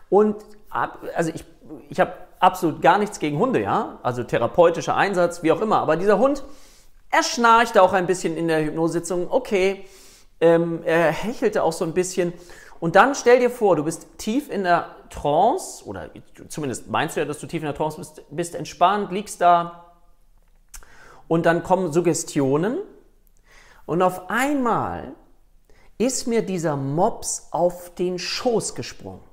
Und 0.10 0.44
also 0.70 1.32
ich, 1.34 1.46
ich 1.90 2.00
habe 2.00 2.14
absolut 2.40 2.82
gar 2.82 2.98
nichts 2.98 3.20
gegen 3.20 3.38
Hunde, 3.40 3.62
ja. 3.62 4.00
Also 4.04 4.24
therapeutischer 4.24 4.96
Einsatz, 4.96 5.44
wie 5.44 5.52
auch 5.52 5.62
immer. 5.62 5.80
Aber 5.80 5.96
dieser 5.96 6.20
Hund, 6.20 6.44
er 7.10 7.24
schnarchte 7.24 7.82
auch 7.82 7.94
ein 7.94 8.08
bisschen 8.08 8.36
in 8.36 8.48
der 8.48 8.64
Hypnosesitzung. 8.66 9.30
Okay, 9.30 9.86
ähm, 10.42 10.82
er 10.84 11.12
hechelte 11.12 11.64
auch 11.64 11.74
so 11.74 11.86
ein 11.86 11.94
bisschen. 11.94 12.34
Und 12.80 12.96
dann 12.96 13.16
stell 13.16 13.40
dir 13.40 13.50
vor, 13.50 13.76
du 13.76 13.84
bist 13.84 14.08
tief 14.18 14.50
in 14.50 14.64
der 14.64 14.88
Trance, 15.10 15.86
oder 15.86 16.10
zumindest 16.50 16.90
meinst 16.90 17.16
du 17.16 17.22
ja, 17.22 17.26
dass 17.26 17.40
du 17.40 17.48
tief 17.48 17.62
in 17.62 17.68
der 17.68 17.76
Trance 17.76 17.98
bist, 17.98 18.24
bist 18.30 18.56
entspannt, 18.56 19.12
liegst 19.12 19.40
da. 19.40 19.94
Und 21.28 21.46
dann 21.46 21.64
kommen 21.64 21.94
Suggestionen. 21.94 22.80
Und 23.86 24.02
auf 24.02 24.30
einmal 24.30 25.14
ist 25.98 26.28
mir 26.28 26.42
dieser 26.42 26.76
Mops 26.76 27.48
auf 27.52 27.94
den 27.96 28.20
Schoß 28.20 28.76
gesprungen. 28.76 29.24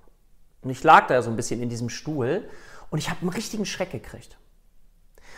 Und 0.62 0.70
ich 0.70 0.82
lag 0.84 1.06
da 1.06 1.22
so 1.22 1.30
ein 1.30 1.36
bisschen 1.36 1.62
in 1.62 1.68
diesem 1.68 1.88
Stuhl 1.88 2.48
und 2.90 2.98
ich 2.98 3.08
habe 3.08 3.20
einen 3.22 3.30
richtigen 3.30 3.64
Schreck 3.64 3.90
gekriegt. 3.90 4.36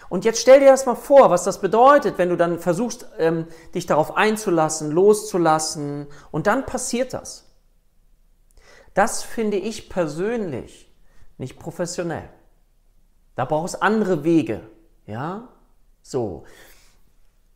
Und 0.08 0.24
jetzt 0.24 0.40
stell 0.40 0.60
dir 0.60 0.66
das 0.66 0.84
mal 0.84 0.94
vor, 0.94 1.30
was 1.30 1.44
das 1.44 1.60
bedeutet, 1.60 2.18
wenn 2.18 2.28
du 2.28 2.36
dann 2.36 2.58
versuchst, 2.58 3.06
ähm, 3.18 3.46
dich 3.74 3.86
darauf 3.86 4.16
einzulassen, 4.16 4.90
loszulassen 4.90 6.06
und 6.30 6.46
dann 6.46 6.66
passiert 6.66 7.14
das. 7.14 7.46
Das 8.94 9.22
finde 9.22 9.56
ich 9.56 9.88
persönlich 9.88 10.92
nicht 11.38 11.58
professionell. 11.58 12.28
Da 13.36 13.44
brauchst 13.46 13.82
andere 13.82 14.24
Wege, 14.24 14.60
ja? 15.06 15.48
So. 16.02 16.44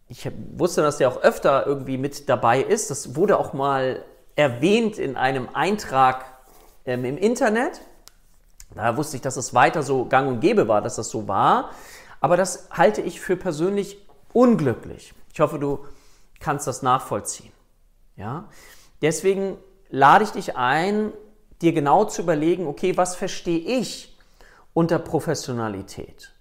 Ich 0.08 0.30
wusste, 0.56 0.82
dass 0.82 0.98
der 0.98 1.08
auch 1.08 1.22
öfter 1.22 1.66
irgendwie 1.66 1.98
mit 1.98 2.28
dabei 2.28 2.60
ist. 2.60 2.90
Das 2.90 3.16
wurde 3.16 3.38
auch 3.38 3.52
mal 3.52 4.04
erwähnt 4.36 4.98
in 4.98 5.16
einem 5.16 5.48
Eintrag 5.52 6.24
ähm, 6.84 7.04
im 7.04 7.18
Internet. 7.18 7.80
Da 8.74 8.96
wusste 8.96 9.16
ich, 9.16 9.22
dass 9.22 9.36
es 9.36 9.54
weiter 9.54 9.82
so 9.82 10.04
gang 10.04 10.28
und 10.28 10.40
gäbe 10.40 10.68
war, 10.68 10.82
dass 10.82 10.96
das 10.96 11.08
so 11.08 11.26
war. 11.26 11.70
Aber 12.20 12.36
das 12.36 12.68
halte 12.70 13.00
ich 13.00 13.20
für 13.20 13.36
persönlich 13.36 13.98
unglücklich. 14.32 15.14
Ich 15.32 15.40
hoffe, 15.40 15.58
du 15.58 15.84
kannst 16.40 16.66
das 16.66 16.82
nachvollziehen. 16.82 17.52
Ja? 18.16 18.48
Deswegen 19.02 19.56
lade 19.88 20.24
ich 20.24 20.30
dich 20.30 20.56
ein, 20.56 21.12
dir 21.62 21.72
genau 21.72 22.04
zu 22.04 22.22
überlegen, 22.22 22.66
okay, 22.66 22.96
was 22.96 23.16
verstehe 23.16 23.58
ich 23.58 24.16
unter 24.74 24.98
Professionalität? 24.98 26.32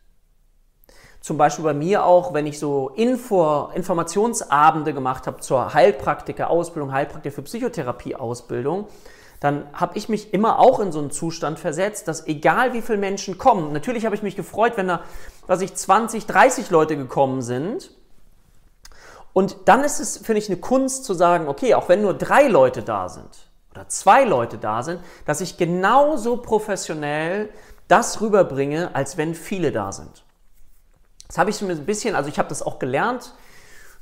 Zum 1.26 1.40
Beispiel 1.40 1.66
bei 1.66 1.74
mir 1.74 2.06
auch, 2.06 2.36
wenn 2.36 2.46
ich 2.46 2.60
so 2.60 2.92
Info, 2.94 3.72
Informationsabende 3.74 4.94
gemacht 4.94 5.26
habe 5.26 5.40
zur 5.40 5.74
Heilpraktiker-Ausbildung, 5.74 6.92
Heilpraktiker 6.92 7.34
für 7.34 7.42
Psychotherapie-Ausbildung, 7.42 8.86
dann 9.40 9.66
habe 9.74 9.98
ich 9.98 10.08
mich 10.08 10.36
immer 10.36 10.60
auch 10.60 10.80
in 10.80 10.92
so 10.92 11.00
einen 11.00 11.10
Zustand 11.10 11.58
versetzt, 11.58 12.08
dass 12.08 12.28
egal 12.28 12.74
wie 12.74 12.84
viele 12.84 13.00
Menschen 13.00 13.40
kommen, 13.40 13.74
natürlich 13.74 14.06
habe 14.06 14.14
ich 14.14 14.22
mich 14.22 14.36
gefreut, 14.36 14.74
wenn 14.76 14.88
da, 14.88 15.02
was 15.48 15.62
ich 15.62 15.74
20, 15.74 16.28
30 16.28 16.70
Leute 16.70 16.96
gekommen 16.96 17.42
sind. 17.42 17.90
Und 19.34 19.58
dann 19.66 19.84
ist 19.84 20.00
es, 20.00 20.18
finde 20.18 20.38
ich, 20.38 20.48
eine 20.48 20.60
Kunst 20.60 21.06
zu 21.06 21.16
sagen, 21.16 21.48
okay, 21.48 21.74
auch 21.74 21.90
wenn 21.90 22.04
nur 22.04 22.14
drei 22.14 22.48
Leute 22.48 22.84
da 22.84 23.10
sind 23.10 23.50
oder 23.72 23.88
zwei 23.88 24.26
Leute 24.26 24.60
da 24.60 24.84
sind, 24.84 25.00
dass 25.26 25.42
ich 25.42 25.58
genauso 25.58 26.38
professionell 26.38 27.50
das 27.88 28.22
rüberbringe, 28.22 28.94
als 28.94 29.18
wenn 29.18 29.34
viele 29.34 29.72
da 29.72 29.92
sind. 29.92 30.25
Das 31.28 31.38
habe 31.38 31.50
ich 31.50 31.56
so 31.56 31.68
ein 31.68 31.86
bisschen, 31.86 32.16
also 32.16 32.30
ich 32.30 32.38
habe 32.38 32.50
das 32.50 32.62
auch 32.62 32.80
gelernt 32.80 33.34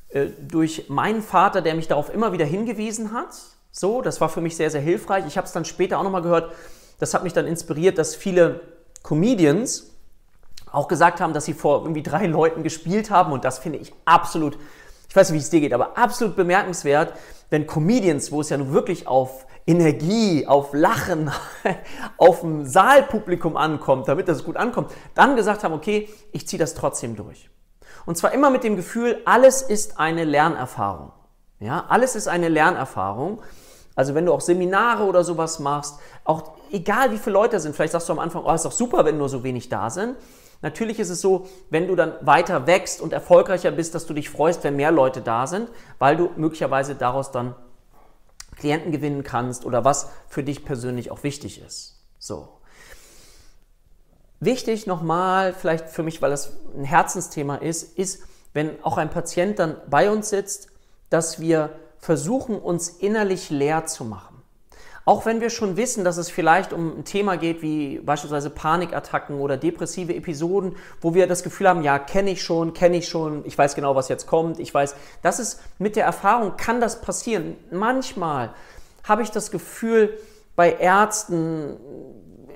äh, 0.09 0.27
durch 0.39 0.89
meinen 0.89 1.21
Vater, 1.21 1.61
der 1.61 1.75
mich 1.75 1.87
darauf 1.87 2.13
immer 2.13 2.31
wieder 2.31 2.45
hingewiesen 2.45 3.13
hat. 3.13 3.35
So, 3.71 4.01
das 4.01 4.21
war 4.21 4.29
für 4.29 4.41
mich 4.41 4.55
sehr, 4.55 4.69
sehr 4.69 4.81
hilfreich. 4.81 5.25
Ich 5.27 5.37
habe 5.37 5.47
es 5.47 5.53
dann 5.53 5.65
später 5.65 5.99
auch 5.99 6.03
nochmal 6.03 6.21
gehört, 6.21 6.53
das 6.99 7.13
hat 7.13 7.23
mich 7.23 7.33
dann 7.33 7.47
inspiriert, 7.47 7.97
dass 7.97 8.15
viele 8.15 8.61
Comedians 9.01 9.91
auch 10.71 10.87
gesagt 10.87 11.21
haben, 11.21 11.33
dass 11.33 11.45
sie 11.45 11.53
vor 11.53 11.81
irgendwie 11.81 12.03
drei 12.03 12.25
Leuten 12.25 12.63
gespielt 12.63 13.09
haben 13.09 13.31
und 13.31 13.45
das 13.45 13.59
finde 13.59 13.79
ich 13.79 13.93
absolut, 14.05 14.57
ich 15.07 15.15
weiß 15.15 15.29
nicht, 15.29 15.39
wie 15.39 15.43
es 15.43 15.49
dir 15.49 15.59
geht, 15.59 15.73
aber 15.73 15.97
absolut 15.97 16.35
bemerkenswert, 16.35 17.13
wenn 17.49 17.67
Comedians, 17.67 18.31
wo 18.31 18.41
es 18.41 18.49
ja 18.49 18.57
nun 18.57 18.73
wirklich 18.73 19.07
auf 19.07 19.45
Energie, 19.65 20.45
auf 20.45 20.73
Lachen, 20.73 21.31
auf 22.17 22.43
ein 22.43 22.65
Saalpublikum 22.65 23.55
ankommt, 23.57 24.07
damit 24.07 24.27
das 24.27 24.43
gut 24.43 24.57
ankommt, 24.57 24.91
dann 25.15 25.35
gesagt 25.35 25.63
haben, 25.63 25.73
okay, 25.73 26.09
ich 26.31 26.47
ziehe 26.47 26.59
das 26.59 26.73
trotzdem 26.73 27.15
durch. 27.15 27.49
Und 28.05 28.17
zwar 28.17 28.33
immer 28.33 28.49
mit 28.49 28.63
dem 28.63 28.75
Gefühl, 28.75 29.21
alles 29.25 29.61
ist 29.61 29.99
eine 29.99 30.25
Lernerfahrung. 30.25 31.13
Ja, 31.59 31.85
alles 31.87 32.15
ist 32.15 32.27
eine 32.27 32.49
Lernerfahrung. 32.49 33.41
Also 33.95 34.15
wenn 34.15 34.25
du 34.25 34.33
auch 34.33 34.41
Seminare 34.41 35.03
oder 35.03 35.23
sowas 35.23 35.59
machst, 35.59 35.99
auch 36.25 36.53
egal 36.71 37.11
wie 37.11 37.17
viele 37.17 37.33
Leute 37.33 37.59
sind, 37.59 37.75
vielleicht 37.75 37.93
sagst 37.93 38.09
du 38.09 38.13
am 38.13 38.19
Anfang, 38.19 38.43
oh, 38.43 38.51
ist 38.51 38.65
doch 38.65 38.71
super, 38.71 39.05
wenn 39.05 39.17
nur 39.17 39.29
so 39.29 39.43
wenig 39.43 39.69
da 39.69 39.89
sind. 39.89 40.15
Natürlich 40.61 40.99
ist 40.99 41.09
es 41.09 41.21
so, 41.21 41.45
wenn 41.69 41.87
du 41.87 41.95
dann 41.95 42.13
weiter 42.21 42.67
wächst 42.67 43.01
und 43.01 43.13
erfolgreicher 43.13 43.71
bist, 43.71 43.93
dass 43.95 44.05
du 44.05 44.13
dich 44.13 44.29
freust, 44.29 44.63
wenn 44.63 44.75
mehr 44.75 44.91
Leute 44.91 45.21
da 45.21 45.45
sind, 45.45 45.69
weil 45.99 46.17
du 46.17 46.31
möglicherweise 46.35 46.95
daraus 46.95 47.31
dann 47.31 47.53
Klienten 48.55 48.91
gewinnen 48.91 49.23
kannst 49.23 49.65
oder 49.65 49.85
was 49.85 50.09
für 50.27 50.43
dich 50.43 50.65
persönlich 50.65 51.11
auch 51.11 51.23
wichtig 51.23 51.61
ist. 51.61 51.99
So. 52.19 52.49
Wichtig 54.39 54.87
nochmal, 54.87 55.53
vielleicht 55.53 55.89
für 55.89 56.03
mich, 56.03 56.21
weil 56.21 56.31
das 56.31 56.51
ein 56.75 56.83
Herzensthema 56.83 57.55
ist, 57.55 57.97
ist, 57.97 58.23
wenn 58.53 58.83
auch 58.83 58.97
ein 58.97 59.09
Patient 59.09 59.59
dann 59.59 59.77
bei 59.89 60.11
uns 60.11 60.29
sitzt, 60.29 60.67
dass 61.09 61.39
wir 61.39 61.79
versuchen, 61.97 62.59
uns 62.59 62.89
innerlich 62.89 63.49
leer 63.49 63.85
zu 63.85 64.03
machen. 64.03 64.32
Auch 65.05 65.25
wenn 65.25 65.41
wir 65.41 65.49
schon 65.49 65.75
wissen, 65.75 66.05
dass 66.05 66.15
es 66.15 66.29
vielleicht 66.29 66.71
um 66.71 66.99
ein 66.99 67.03
Thema 67.03 67.35
geht 67.35 67.61
wie 67.61 67.99
beispielsweise 67.99 68.49
Panikattacken 68.49 69.39
oder 69.39 69.57
depressive 69.57 70.15
Episoden, 70.15 70.77
wo 71.01 71.13
wir 71.13 71.27
das 71.27 71.43
Gefühl 71.43 71.67
haben, 71.67 71.83
ja, 71.83 71.99
kenne 71.99 72.31
ich 72.31 72.41
schon, 72.41 72.73
kenne 72.73 72.97
ich 72.97 73.09
schon, 73.09 73.45
ich 73.45 73.57
weiß 73.57 73.75
genau, 73.75 73.95
was 73.95 74.07
jetzt 74.07 74.27
kommt, 74.27 74.59
ich 74.59 74.73
weiß, 74.73 74.95
das 75.21 75.39
ist 75.39 75.59
mit 75.77 75.97
der 75.97 76.05
Erfahrung 76.05 76.55
kann 76.55 76.79
das 76.79 77.01
passieren. 77.01 77.57
Manchmal 77.69 78.53
habe 79.03 79.23
ich 79.23 79.31
das 79.31 79.51
Gefühl 79.51 80.17
bei 80.55 80.71
Ärzten, 80.71 81.77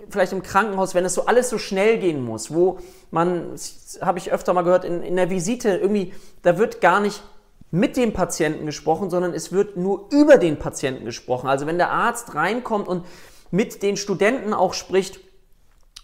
vielleicht 0.09 0.31
im 0.31 0.41
Krankenhaus, 0.41 0.95
wenn 0.95 1.03
es 1.03 1.15
so 1.15 1.25
alles 1.25 1.49
so 1.49 1.57
schnell 1.57 1.97
gehen 1.97 2.23
muss, 2.23 2.53
wo 2.53 2.79
man, 3.11 3.55
habe 3.99 4.19
ich 4.19 4.31
öfter 4.31 4.53
mal 4.53 4.61
gehört, 4.61 4.85
in, 4.85 5.03
in 5.03 5.17
der 5.17 5.29
Visite 5.29 5.69
irgendwie, 5.77 6.13
da 6.43 6.57
wird 6.57 6.79
gar 6.79 7.01
nicht 7.01 7.21
mit 7.71 7.97
dem 7.97 8.13
Patienten 8.13 8.65
gesprochen, 8.65 9.09
sondern 9.09 9.33
es 9.33 9.51
wird 9.51 9.77
nur 9.77 10.07
über 10.11 10.37
den 10.37 10.57
Patienten 10.57 11.05
gesprochen. 11.05 11.47
Also 11.47 11.65
wenn 11.65 11.77
der 11.77 11.91
Arzt 11.91 12.33
reinkommt 12.33 12.87
und 12.87 13.05
mit 13.51 13.83
den 13.83 13.97
Studenten 13.97 14.53
auch 14.53 14.73
spricht 14.73 15.19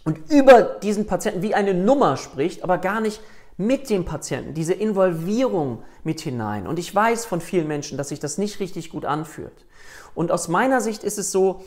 und 0.03 0.31
über 0.31 0.61
diesen 0.61 1.07
Patienten 1.07 1.41
wie 1.41 1.55
eine 1.55 1.73
Nummer 1.73 2.17
spricht, 2.17 2.63
aber 2.63 2.77
gar 2.77 2.99
nicht 2.99 3.21
mit 3.55 3.89
dem 3.89 4.03
Patienten, 4.03 4.53
diese 4.53 4.73
Involvierung 4.73 5.83
mit 6.03 6.21
hinein. 6.21 6.67
Und 6.67 6.79
ich 6.79 6.93
weiß 6.93 7.25
von 7.25 7.39
vielen 7.39 7.67
Menschen, 7.67 7.97
dass 7.97 8.09
sich 8.09 8.19
das 8.19 8.37
nicht 8.37 8.59
richtig 8.59 8.89
gut 8.89 9.05
anfühlt. 9.05 9.65
Und 10.15 10.31
aus 10.31 10.47
meiner 10.47 10.81
Sicht 10.81 11.03
ist 11.03 11.17
es 11.17 11.31
so, 11.31 11.63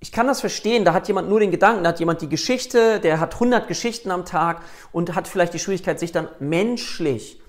ich 0.00 0.12
kann 0.12 0.26
das 0.26 0.40
verstehen, 0.40 0.84
da 0.84 0.92
hat 0.92 1.08
jemand 1.08 1.28
nur 1.28 1.40
den 1.40 1.50
Gedanken, 1.50 1.84
da 1.84 1.90
hat 1.90 2.00
jemand 2.00 2.20
die 2.20 2.28
Geschichte, 2.28 3.00
der 3.00 3.20
hat 3.20 3.34
100 3.34 3.68
Geschichten 3.68 4.10
am 4.10 4.24
Tag 4.24 4.62
und 4.92 5.14
hat 5.14 5.28
vielleicht 5.28 5.54
die 5.54 5.58
Schwierigkeit, 5.58 5.98
sich 5.98 6.12
dann 6.12 6.28
menschlich 6.38 7.40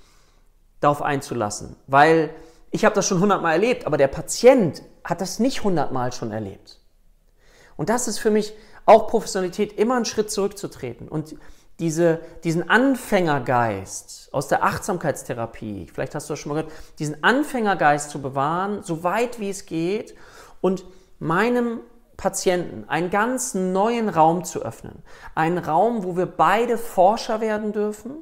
darauf 0.80 1.02
einzulassen, 1.02 1.76
weil 1.88 2.30
ich 2.72 2.86
habe 2.86 2.96
das 2.96 3.08
schon 3.08 3.20
hundertmal 3.20 3.54
erlebt, 3.54 3.86
aber 3.86 3.98
der 3.98 4.08
Patient 4.08 4.84
hat 5.04 5.22
das 5.22 5.40
nicht 5.40 5.64
hundertmal 5.64 6.12
schon 6.12 6.32
erlebt. 6.32 6.80
Und 7.76 7.90
das 7.90 8.08
ist 8.08 8.20
für 8.20 8.32
mich 8.32 8.54
auch 8.86 9.08
Professionalität, 9.08 9.78
immer 9.78 9.96
einen 9.96 10.06
Schritt 10.06 10.32
zurückzutreten 10.32 11.08
und 11.08 11.36
diese, 11.80 12.20
diesen 12.44 12.70
Anfängergeist 12.70 14.30
aus 14.32 14.48
der 14.48 14.64
Achtsamkeitstherapie, 14.64 15.88
vielleicht 15.94 16.16
hast 16.16 16.28
du 16.30 16.34
das 16.34 16.40
schon 16.40 16.54
mal 16.54 16.64
gehört, 16.64 16.74
diesen 16.98 17.24
Anfängergeist 17.24 18.10
zu 18.10 18.22
bewahren, 18.22 18.82
so 18.82 19.04
weit 19.04 19.40
wie 19.40 19.50
es 19.50 19.66
geht 19.66 20.16
und 20.60 20.86
meinem 21.20 21.82
Patienten 22.18 22.90
einen 22.90 23.12
ganz 23.12 23.54
neuen 23.54 24.10
Raum 24.10 24.44
zu 24.44 24.64
öffnen. 24.64 25.04
Einen 25.36 25.60
Raum, 25.60 26.04
wo 26.04 26.18
wir 26.18 26.26
beide 26.26 26.80
Forscher 26.80 27.42
werden 27.42 27.74
dürfen, 27.74 28.18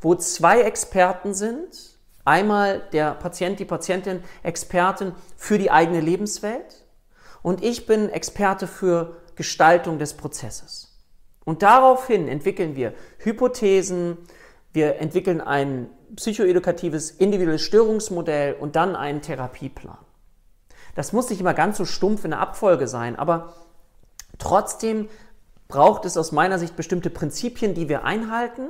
wo 0.00 0.14
zwei 0.14 0.62
Experten 0.62 1.34
sind. 1.34 1.98
Einmal 2.24 2.82
der 2.92 3.14
Patient, 3.14 3.58
die 3.58 3.64
Patientin, 3.64 4.22
Expertin 4.42 5.12
für 5.36 5.58
die 5.58 5.70
eigene 5.70 6.00
Lebenswelt 6.00 6.84
und 7.42 7.64
ich 7.64 7.86
bin 7.86 8.10
Experte 8.10 8.66
für 8.66 9.16
Gestaltung 9.36 9.98
des 9.98 10.14
Prozesses. 10.14 10.98
Und 11.44 11.62
daraufhin 11.62 12.28
entwickeln 12.28 12.76
wir 12.76 12.92
Hypothesen, 13.18 14.18
wir 14.72 14.96
entwickeln 14.96 15.40
ein 15.40 15.88
psychoedukatives 16.14 17.10
individuelles 17.10 17.62
Störungsmodell 17.62 18.54
und 18.54 18.76
dann 18.76 18.94
einen 18.94 19.22
Therapieplan. 19.22 19.98
Das 20.94 21.12
muss 21.12 21.30
nicht 21.30 21.40
immer 21.40 21.54
ganz 21.54 21.78
so 21.78 21.84
stumpf 21.84 22.24
in 22.24 22.32
der 22.32 22.40
Abfolge 22.40 22.88
sein, 22.88 23.16
aber 23.16 23.54
trotzdem 24.38 25.08
braucht 25.68 26.04
es 26.04 26.16
aus 26.16 26.32
meiner 26.32 26.58
Sicht 26.58 26.76
bestimmte 26.76 27.10
Prinzipien, 27.10 27.74
die 27.74 27.88
wir 27.88 28.04
einhalten, 28.04 28.68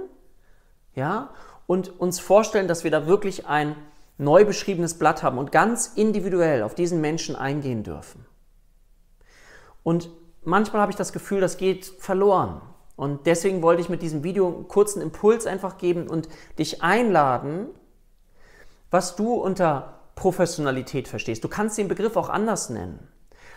ja, 0.94 1.30
und 1.66 2.00
uns 2.00 2.20
vorstellen, 2.20 2.68
dass 2.68 2.85
wir 2.85 2.90
da 2.90 3.06
wirklich 3.06 3.47
ein 3.47 3.76
neu 4.18 4.44
beschriebenes 4.44 4.99
Blatt 4.99 5.23
haben 5.23 5.38
und 5.38 5.52
ganz 5.52 5.92
individuell 5.94 6.62
auf 6.62 6.75
diesen 6.75 7.00
Menschen 7.00 7.37
eingehen 7.37 7.82
dürfen. 7.82 8.26
Und 9.82 10.11
manchmal 10.42 10.82
habe 10.82 10.92
ich 10.92 10.97
das 10.97 11.12
Gefühl, 11.12 11.40
das 11.40 11.56
geht 11.56 11.87
verloren. 11.87 12.61
Und 12.97 13.26
deswegen 13.26 13.62
wollte 13.62 13.80
ich 13.80 13.88
mit 13.88 14.02
diesem 14.02 14.25
Video 14.25 14.47
einen 14.47 14.68
kurzen 14.68 15.00
Impuls 15.00 15.47
einfach 15.47 15.78
geben 15.78 16.06
und 16.06 16.28
dich 16.59 16.82
einladen, 16.82 17.68
was 18.90 19.16
du 19.16 19.32
unter 19.32 20.00
Professionalität 20.16 21.09
verstehst. 21.09 21.42
Du 21.42 21.49
kannst 21.49 21.78
den 21.78 21.88
Begriff 21.88 22.16
auch 22.16 22.28
anders 22.28 22.68
nennen. 22.68 23.09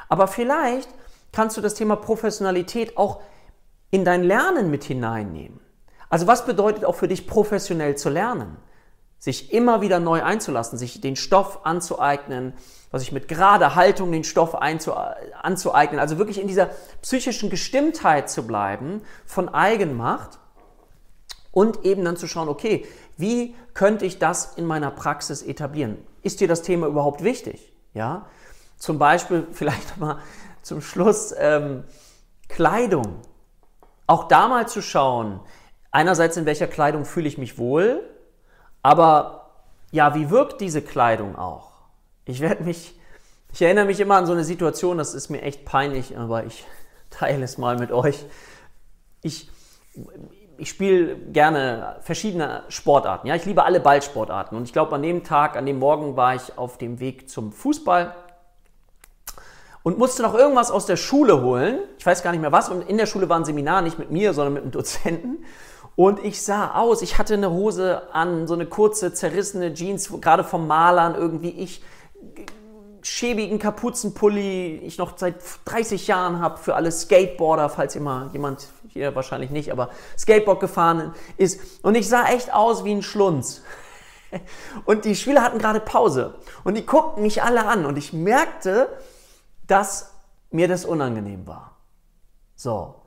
Aber 0.07 0.27
vielleicht 0.27 0.87
kannst 1.33 1.57
du 1.57 1.61
das 1.61 1.73
Thema 1.73 1.97
Professionalität 1.97 2.97
auch 2.97 3.21
in 3.91 4.05
dein 4.05 4.23
Lernen 4.23 4.71
mit 4.71 4.85
hineinnehmen. 4.85 5.59
Also 6.13 6.27
was 6.27 6.45
bedeutet 6.45 6.85
auch 6.85 6.93
für 6.93 7.07
dich 7.07 7.25
professionell 7.25 7.97
zu 7.97 8.07
lernen? 8.07 8.57
Sich 9.17 9.51
immer 9.51 9.81
wieder 9.81 9.99
neu 9.99 10.21
einzulassen, 10.21 10.77
sich 10.77 11.01
den 11.01 11.15
Stoff 11.15 11.65
anzueignen, 11.65 12.53
was 12.91 13.01
ich 13.01 13.11
mit 13.11 13.27
gerader 13.27 13.73
Haltung 13.73 14.11
den 14.11 14.23
Stoff 14.23 14.53
anzueignen, 14.53 15.99
also 15.99 16.19
wirklich 16.19 16.39
in 16.39 16.47
dieser 16.47 16.69
psychischen 17.01 17.49
Gestimmtheit 17.49 18.29
zu 18.29 18.45
bleiben 18.45 19.01
von 19.25 19.49
Eigenmacht 19.49 20.37
und 21.51 21.83
eben 21.83 22.05
dann 22.05 22.15
zu 22.15 22.27
schauen, 22.27 22.47
okay, 22.47 22.85
wie 23.17 23.55
könnte 23.73 24.05
ich 24.05 24.19
das 24.19 24.53
in 24.53 24.67
meiner 24.67 24.91
Praxis 24.91 25.41
etablieren? 25.41 25.97
Ist 26.21 26.41
dir 26.41 26.47
das 26.47 26.61
Thema 26.61 26.85
überhaupt 26.85 27.23
wichtig? 27.23 27.73
Ja, 27.95 28.27
zum 28.77 28.99
Beispiel 28.99 29.47
vielleicht 29.51 29.97
mal 29.97 30.19
zum 30.61 30.79
Schluss 30.79 31.33
ähm, 31.35 31.85
Kleidung. 32.49 33.15
Auch 34.05 34.27
da 34.27 34.47
mal 34.47 34.67
zu 34.67 34.83
schauen, 34.83 35.39
einerseits 35.93 36.35
in 36.35 36.45
welcher 36.45 36.67
Kleidung 36.67 37.05
fühle 37.05 37.27
ich 37.27 37.37
mich 37.37 37.57
wohl, 37.57 38.01
aber 38.81 39.51
ja, 39.91 40.15
wie 40.15 40.29
wirkt 40.29 40.59
diese 40.59 40.81
Kleidung 40.81 41.37
auch? 41.37 41.71
Ich 42.25 42.41
werde 42.41 42.63
mich, 42.63 42.99
ich 43.53 43.61
erinnere 43.61 43.85
mich 43.85 43.99
immer 43.99 44.15
an 44.15 44.25
so 44.25 44.33
eine 44.33 44.43
Situation, 44.43 44.97
das 44.97 45.13
ist 45.13 45.29
mir 45.29 45.41
echt 45.41 45.63
peinlich, 45.63 46.17
aber 46.17 46.45
ich 46.45 46.65
teile 47.09 47.43
es 47.43 47.57
mal 47.57 47.77
mit 47.77 47.91
euch. 47.91 48.25
Ich, 49.21 49.49
ich 50.57 50.69
spiele 50.69 51.15
gerne 51.15 51.97
verschiedene 52.01 52.63
Sportarten. 52.69 53.27
Ja, 53.27 53.35
ich 53.35 53.45
liebe 53.45 53.63
alle 53.63 53.79
Ballsportarten. 53.79 54.57
Und 54.57 54.63
ich 54.63 54.73
glaube, 54.73 54.95
an 54.95 55.03
dem 55.03 55.23
Tag, 55.23 55.55
an 55.55 55.65
dem 55.65 55.79
Morgen 55.79 56.17
war 56.17 56.33
ich 56.33 56.57
auf 56.57 56.77
dem 56.77 56.99
Weg 56.99 57.29
zum 57.29 57.51
Fußball 57.51 58.15
und 59.83 59.97
musste 59.99 60.23
noch 60.23 60.33
irgendwas 60.33 60.71
aus 60.71 60.87
der 60.87 60.97
Schule 60.97 61.41
holen. 61.41 61.79
Ich 61.99 62.05
weiß 62.05 62.23
gar 62.23 62.31
nicht 62.31 62.41
mehr 62.41 62.51
was. 62.51 62.69
Und 62.69 62.81
in 62.89 62.97
der 62.97 63.05
Schule 63.05 63.29
war 63.29 63.37
ein 63.37 63.45
Seminar, 63.45 63.81
nicht 63.81 63.99
mit 63.99 64.09
mir, 64.09 64.33
sondern 64.33 64.53
mit 64.53 64.63
einem 64.63 64.71
Dozenten. 64.71 65.45
Und 65.95 66.23
ich 66.23 66.41
sah 66.41 66.73
aus, 66.73 67.01
ich 67.01 67.17
hatte 67.17 67.35
eine 67.35 67.51
Hose 67.51 68.13
an, 68.13 68.47
so 68.47 68.53
eine 68.55 68.65
kurze, 68.65 69.13
zerrissene 69.13 69.73
Jeans, 69.73 70.09
gerade 70.21 70.43
vom 70.43 70.67
Malern 70.67 71.15
irgendwie. 71.15 71.49
Ich 71.49 71.83
schäbigen 73.03 73.59
Kapuzenpulli, 73.59 74.77
ich 74.77 74.97
noch 74.97 75.17
seit 75.17 75.35
30 75.65 76.07
Jahren 76.07 76.39
habe 76.39 76.57
für 76.57 76.75
alle 76.75 76.91
Skateboarder, 76.91 77.69
falls 77.69 77.95
immer 77.95 78.29
jemand 78.33 78.67
hier 78.89 79.13
wahrscheinlich 79.13 79.49
nicht, 79.49 79.71
aber 79.71 79.89
Skateboard 80.17 80.59
gefahren 80.59 81.13
ist. 81.37 81.83
Und 81.83 81.95
ich 81.95 82.07
sah 82.07 82.25
echt 82.27 82.53
aus 82.53 82.83
wie 82.85 82.93
ein 82.93 83.03
Schlunz. 83.03 83.61
Und 84.85 85.05
die 85.05 85.15
Schüler 85.15 85.43
hatten 85.43 85.59
gerade 85.59 85.79
Pause 85.79 86.33
und 86.63 86.75
die 86.75 86.87
guckten 86.87 87.21
mich 87.21 87.43
alle 87.43 87.67
an 87.67 87.85
und 87.85 87.99
ich 87.99 88.13
merkte, 88.13 88.89
dass 89.67 90.11
mir 90.49 90.67
das 90.67 90.85
unangenehm 90.85 91.45
war. 91.45 91.77
So. 92.55 93.02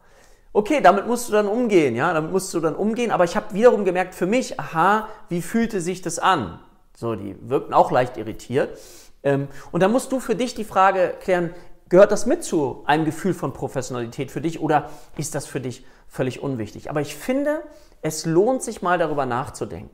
Okay, 0.57 0.81
damit 0.81 1.07
musst 1.07 1.29
du 1.29 1.33
dann 1.35 1.49
umgehen, 1.49 1.95
ja, 1.95 2.15
damit 2.15 2.33
musst 2.33 2.55
du 2.55 2.61
dann 2.61 2.75
umgehen, 2.75 3.11
aber 3.11 3.25
ich 3.25 3.37
habe 3.37 3.53
wiederum 3.53 3.85
gemerkt 3.85 4.15
für 4.15 4.25
mich, 4.25 4.59
aha, 4.59 5.07
wie 5.29 5.43
fühlte 5.43 5.83
sich 5.83 6.01
das 6.01 6.19
an? 6.19 6.59
So, 6.97 7.15
die 7.15 7.37
wirkten 7.43 7.75
auch 7.75 7.91
leicht 7.91 8.17
irritiert. 8.17 8.79
Ähm, 9.23 9.49
und 9.71 9.83
da 9.83 9.89
musst 9.89 10.13
du 10.13 10.19
für 10.19 10.35
dich 10.35 10.55
die 10.55 10.65
Frage 10.65 11.13
klären, 11.21 11.53
gehört 11.91 12.11
das 12.11 12.25
mit 12.25 12.43
zu 12.43 12.85
einem 12.87 13.05
Gefühl 13.05 13.35
von 13.35 13.53
Professionalität 13.53 14.31
für 14.31 14.41
dich 14.41 14.59
oder 14.59 14.89
ist 15.19 15.35
das 15.35 15.45
für 15.45 15.61
dich 15.61 15.85
völlig 16.09 16.43
unwichtig? 16.43 16.89
Aber 16.89 17.03
ich 17.03 17.17
finde, 17.17 17.61
es 18.01 18.25
lohnt 18.25 18.63
sich 18.63 18.81
mal 18.81 18.97
darüber 18.97 19.27
nachzudenken. 19.27 19.91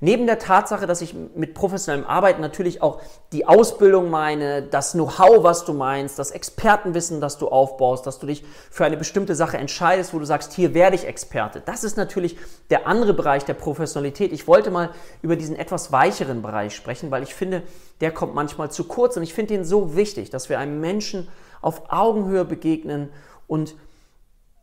Neben 0.00 0.26
der 0.26 0.38
Tatsache, 0.38 0.86
dass 0.86 1.00
ich 1.00 1.14
mit 1.34 1.54
professionellem 1.54 2.06
Arbeiten 2.06 2.42
natürlich 2.42 2.82
auch 2.82 3.00
die 3.32 3.46
Ausbildung 3.46 4.10
meine, 4.10 4.62
das 4.62 4.92
Know-how, 4.92 5.42
was 5.42 5.64
du 5.64 5.72
meinst, 5.72 6.18
das 6.18 6.30
Expertenwissen, 6.30 7.22
das 7.22 7.38
du 7.38 7.48
aufbaust, 7.48 8.06
dass 8.06 8.18
du 8.18 8.26
dich 8.26 8.44
für 8.70 8.84
eine 8.84 8.98
bestimmte 8.98 9.34
Sache 9.34 9.56
entscheidest, 9.56 10.12
wo 10.12 10.18
du 10.18 10.26
sagst, 10.26 10.52
hier 10.52 10.74
werde 10.74 10.96
ich 10.96 11.06
Experte. 11.06 11.62
Das 11.64 11.84
ist 11.84 11.96
natürlich 11.96 12.36
der 12.68 12.86
andere 12.86 13.14
Bereich 13.14 13.46
der 13.46 13.54
Professionalität. 13.54 14.32
Ich 14.32 14.46
wollte 14.46 14.70
mal 14.70 14.90
über 15.22 15.36
diesen 15.36 15.56
etwas 15.56 15.90
weicheren 15.90 16.42
Bereich 16.42 16.74
sprechen, 16.74 17.10
weil 17.10 17.22
ich 17.22 17.34
finde, 17.34 17.62
der 18.02 18.10
kommt 18.10 18.34
manchmal 18.34 18.70
zu 18.70 18.84
kurz 18.84 19.16
und 19.16 19.22
ich 19.22 19.32
finde 19.32 19.54
ihn 19.54 19.64
so 19.64 19.96
wichtig, 19.96 20.28
dass 20.28 20.50
wir 20.50 20.58
einem 20.58 20.80
Menschen 20.80 21.28
auf 21.62 21.84
Augenhöhe 21.88 22.44
begegnen 22.44 23.10
und 23.46 23.74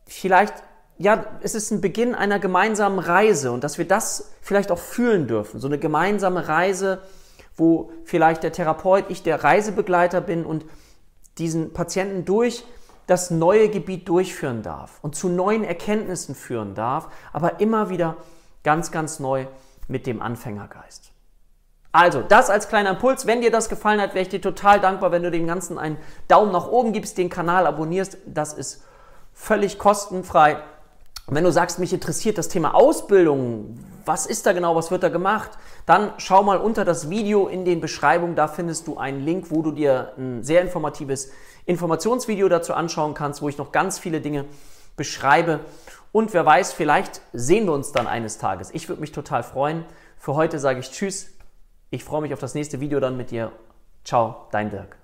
vielleicht 0.06 0.54
ja, 0.98 1.24
es 1.42 1.54
ist 1.54 1.70
ein 1.70 1.80
Beginn 1.80 2.14
einer 2.14 2.38
gemeinsamen 2.38 2.98
Reise 2.98 3.52
und 3.52 3.64
dass 3.64 3.78
wir 3.78 3.86
das 3.86 4.32
vielleicht 4.40 4.70
auch 4.70 4.78
fühlen 4.78 5.26
dürfen. 5.26 5.60
So 5.60 5.66
eine 5.66 5.78
gemeinsame 5.78 6.48
Reise, 6.48 7.02
wo 7.56 7.90
vielleicht 8.04 8.42
der 8.42 8.52
Therapeut, 8.52 9.06
ich 9.08 9.22
der 9.22 9.42
Reisebegleiter 9.42 10.20
bin 10.20 10.44
und 10.44 10.64
diesen 11.38 11.72
Patienten 11.72 12.24
durch 12.24 12.64
das 13.06 13.30
neue 13.30 13.68
Gebiet 13.68 14.08
durchführen 14.08 14.62
darf 14.62 14.98
und 15.02 15.16
zu 15.16 15.28
neuen 15.28 15.64
Erkenntnissen 15.64 16.34
führen 16.34 16.74
darf, 16.74 17.08
aber 17.32 17.60
immer 17.60 17.90
wieder 17.90 18.16
ganz, 18.62 18.92
ganz 18.92 19.18
neu 19.18 19.46
mit 19.88 20.06
dem 20.06 20.22
Anfängergeist. 20.22 21.10
Also, 21.90 22.22
das 22.22 22.48
als 22.48 22.68
kleiner 22.68 22.90
Impuls. 22.90 23.26
Wenn 23.26 23.42
dir 23.42 23.50
das 23.50 23.68
gefallen 23.68 24.00
hat, 24.00 24.14
wäre 24.14 24.22
ich 24.22 24.30
dir 24.30 24.40
total 24.40 24.80
dankbar, 24.80 25.12
wenn 25.12 25.22
du 25.22 25.30
dem 25.30 25.46
Ganzen 25.46 25.78
einen 25.78 25.98
Daumen 26.26 26.50
nach 26.50 26.68
oben 26.68 26.92
gibst, 26.92 27.18
den 27.18 27.28
Kanal 27.28 27.66
abonnierst. 27.66 28.16
Das 28.24 28.54
ist 28.54 28.82
völlig 29.34 29.78
kostenfrei. 29.78 30.62
Wenn 31.28 31.44
du 31.44 31.52
sagst, 31.52 31.78
mich 31.78 31.92
interessiert 31.92 32.36
das 32.36 32.48
Thema 32.48 32.74
Ausbildung, 32.74 33.78
was 34.04 34.26
ist 34.26 34.44
da 34.44 34.52
genau, 34.52 34.74
was 34.74 34.90
wird 34.90 35.02
da 35.02 35.08
gemacht, 35.08 35.52
dann 35.86 36.12
schau 36.18 36.42
mal 36.42 36.58
unter 36.58 36.84
das 36.84 37.10
Video 37.10 37.46
in 37.46 37.64
den 37.64 37.80
Beschreibungen, 37.80 38.34
da 38.34 38.48
findest 38.48 38.86
du 38.86 38.98
einen 38.98 39.20
Link, 39.20 39.50
wo 39.50 39.62
du 39.62 39.70
dir 39.70 40.12
ein 40.18 40.42
sehr 40.42 40.60
informatives 40.60 41.30
Informationsvideo 41.64 42.48
dazu 42.48 42.74
anschauen 42.74 43.14
kannst, 43.14 43.40
wo 43.40 43.48
ich 43.48 43.56
noch 43.56 43.72
ganz 43.72 43.98
viele 43.98 44.20
Dinge 44.20 44.44
beschreibe. 44.96 45.60
Und 46.10 46.34
wer 46.34 46.44
weiß, 46.44 46.72
vielleicht 46.72 47.22
sehen 47.32 47.66
wir 47.66 47.72
uns 47.72 47.92
dann 47.92 48.06
eines 48.06 48.38
Tages. 48.38 48.70
Ich 48.72 48.88
würde 48.88 49.00
mich 49.00 49.12
total 49.12 49.42
freuen. 49.42 49.84
Für 50.18 50.34
heute 50.34 50.58
sage 50.58 50.80
ich 50.80 50.90
Tschüss. 50.90 51.30
Ich 51.90 52.04
freue 52.04 52.22
mich 52.22 52.32
auf 52.32 52.40
das 52.40 52.54
nächste 52.54 52.80
Video 52.80 53.00
dann 53.00 53.16
mit 53.16 53.30
dir. 53.30 53.52
Ciao, 54.04 54.48
dein 54.50 54.70
Dirk. 54.70 55.01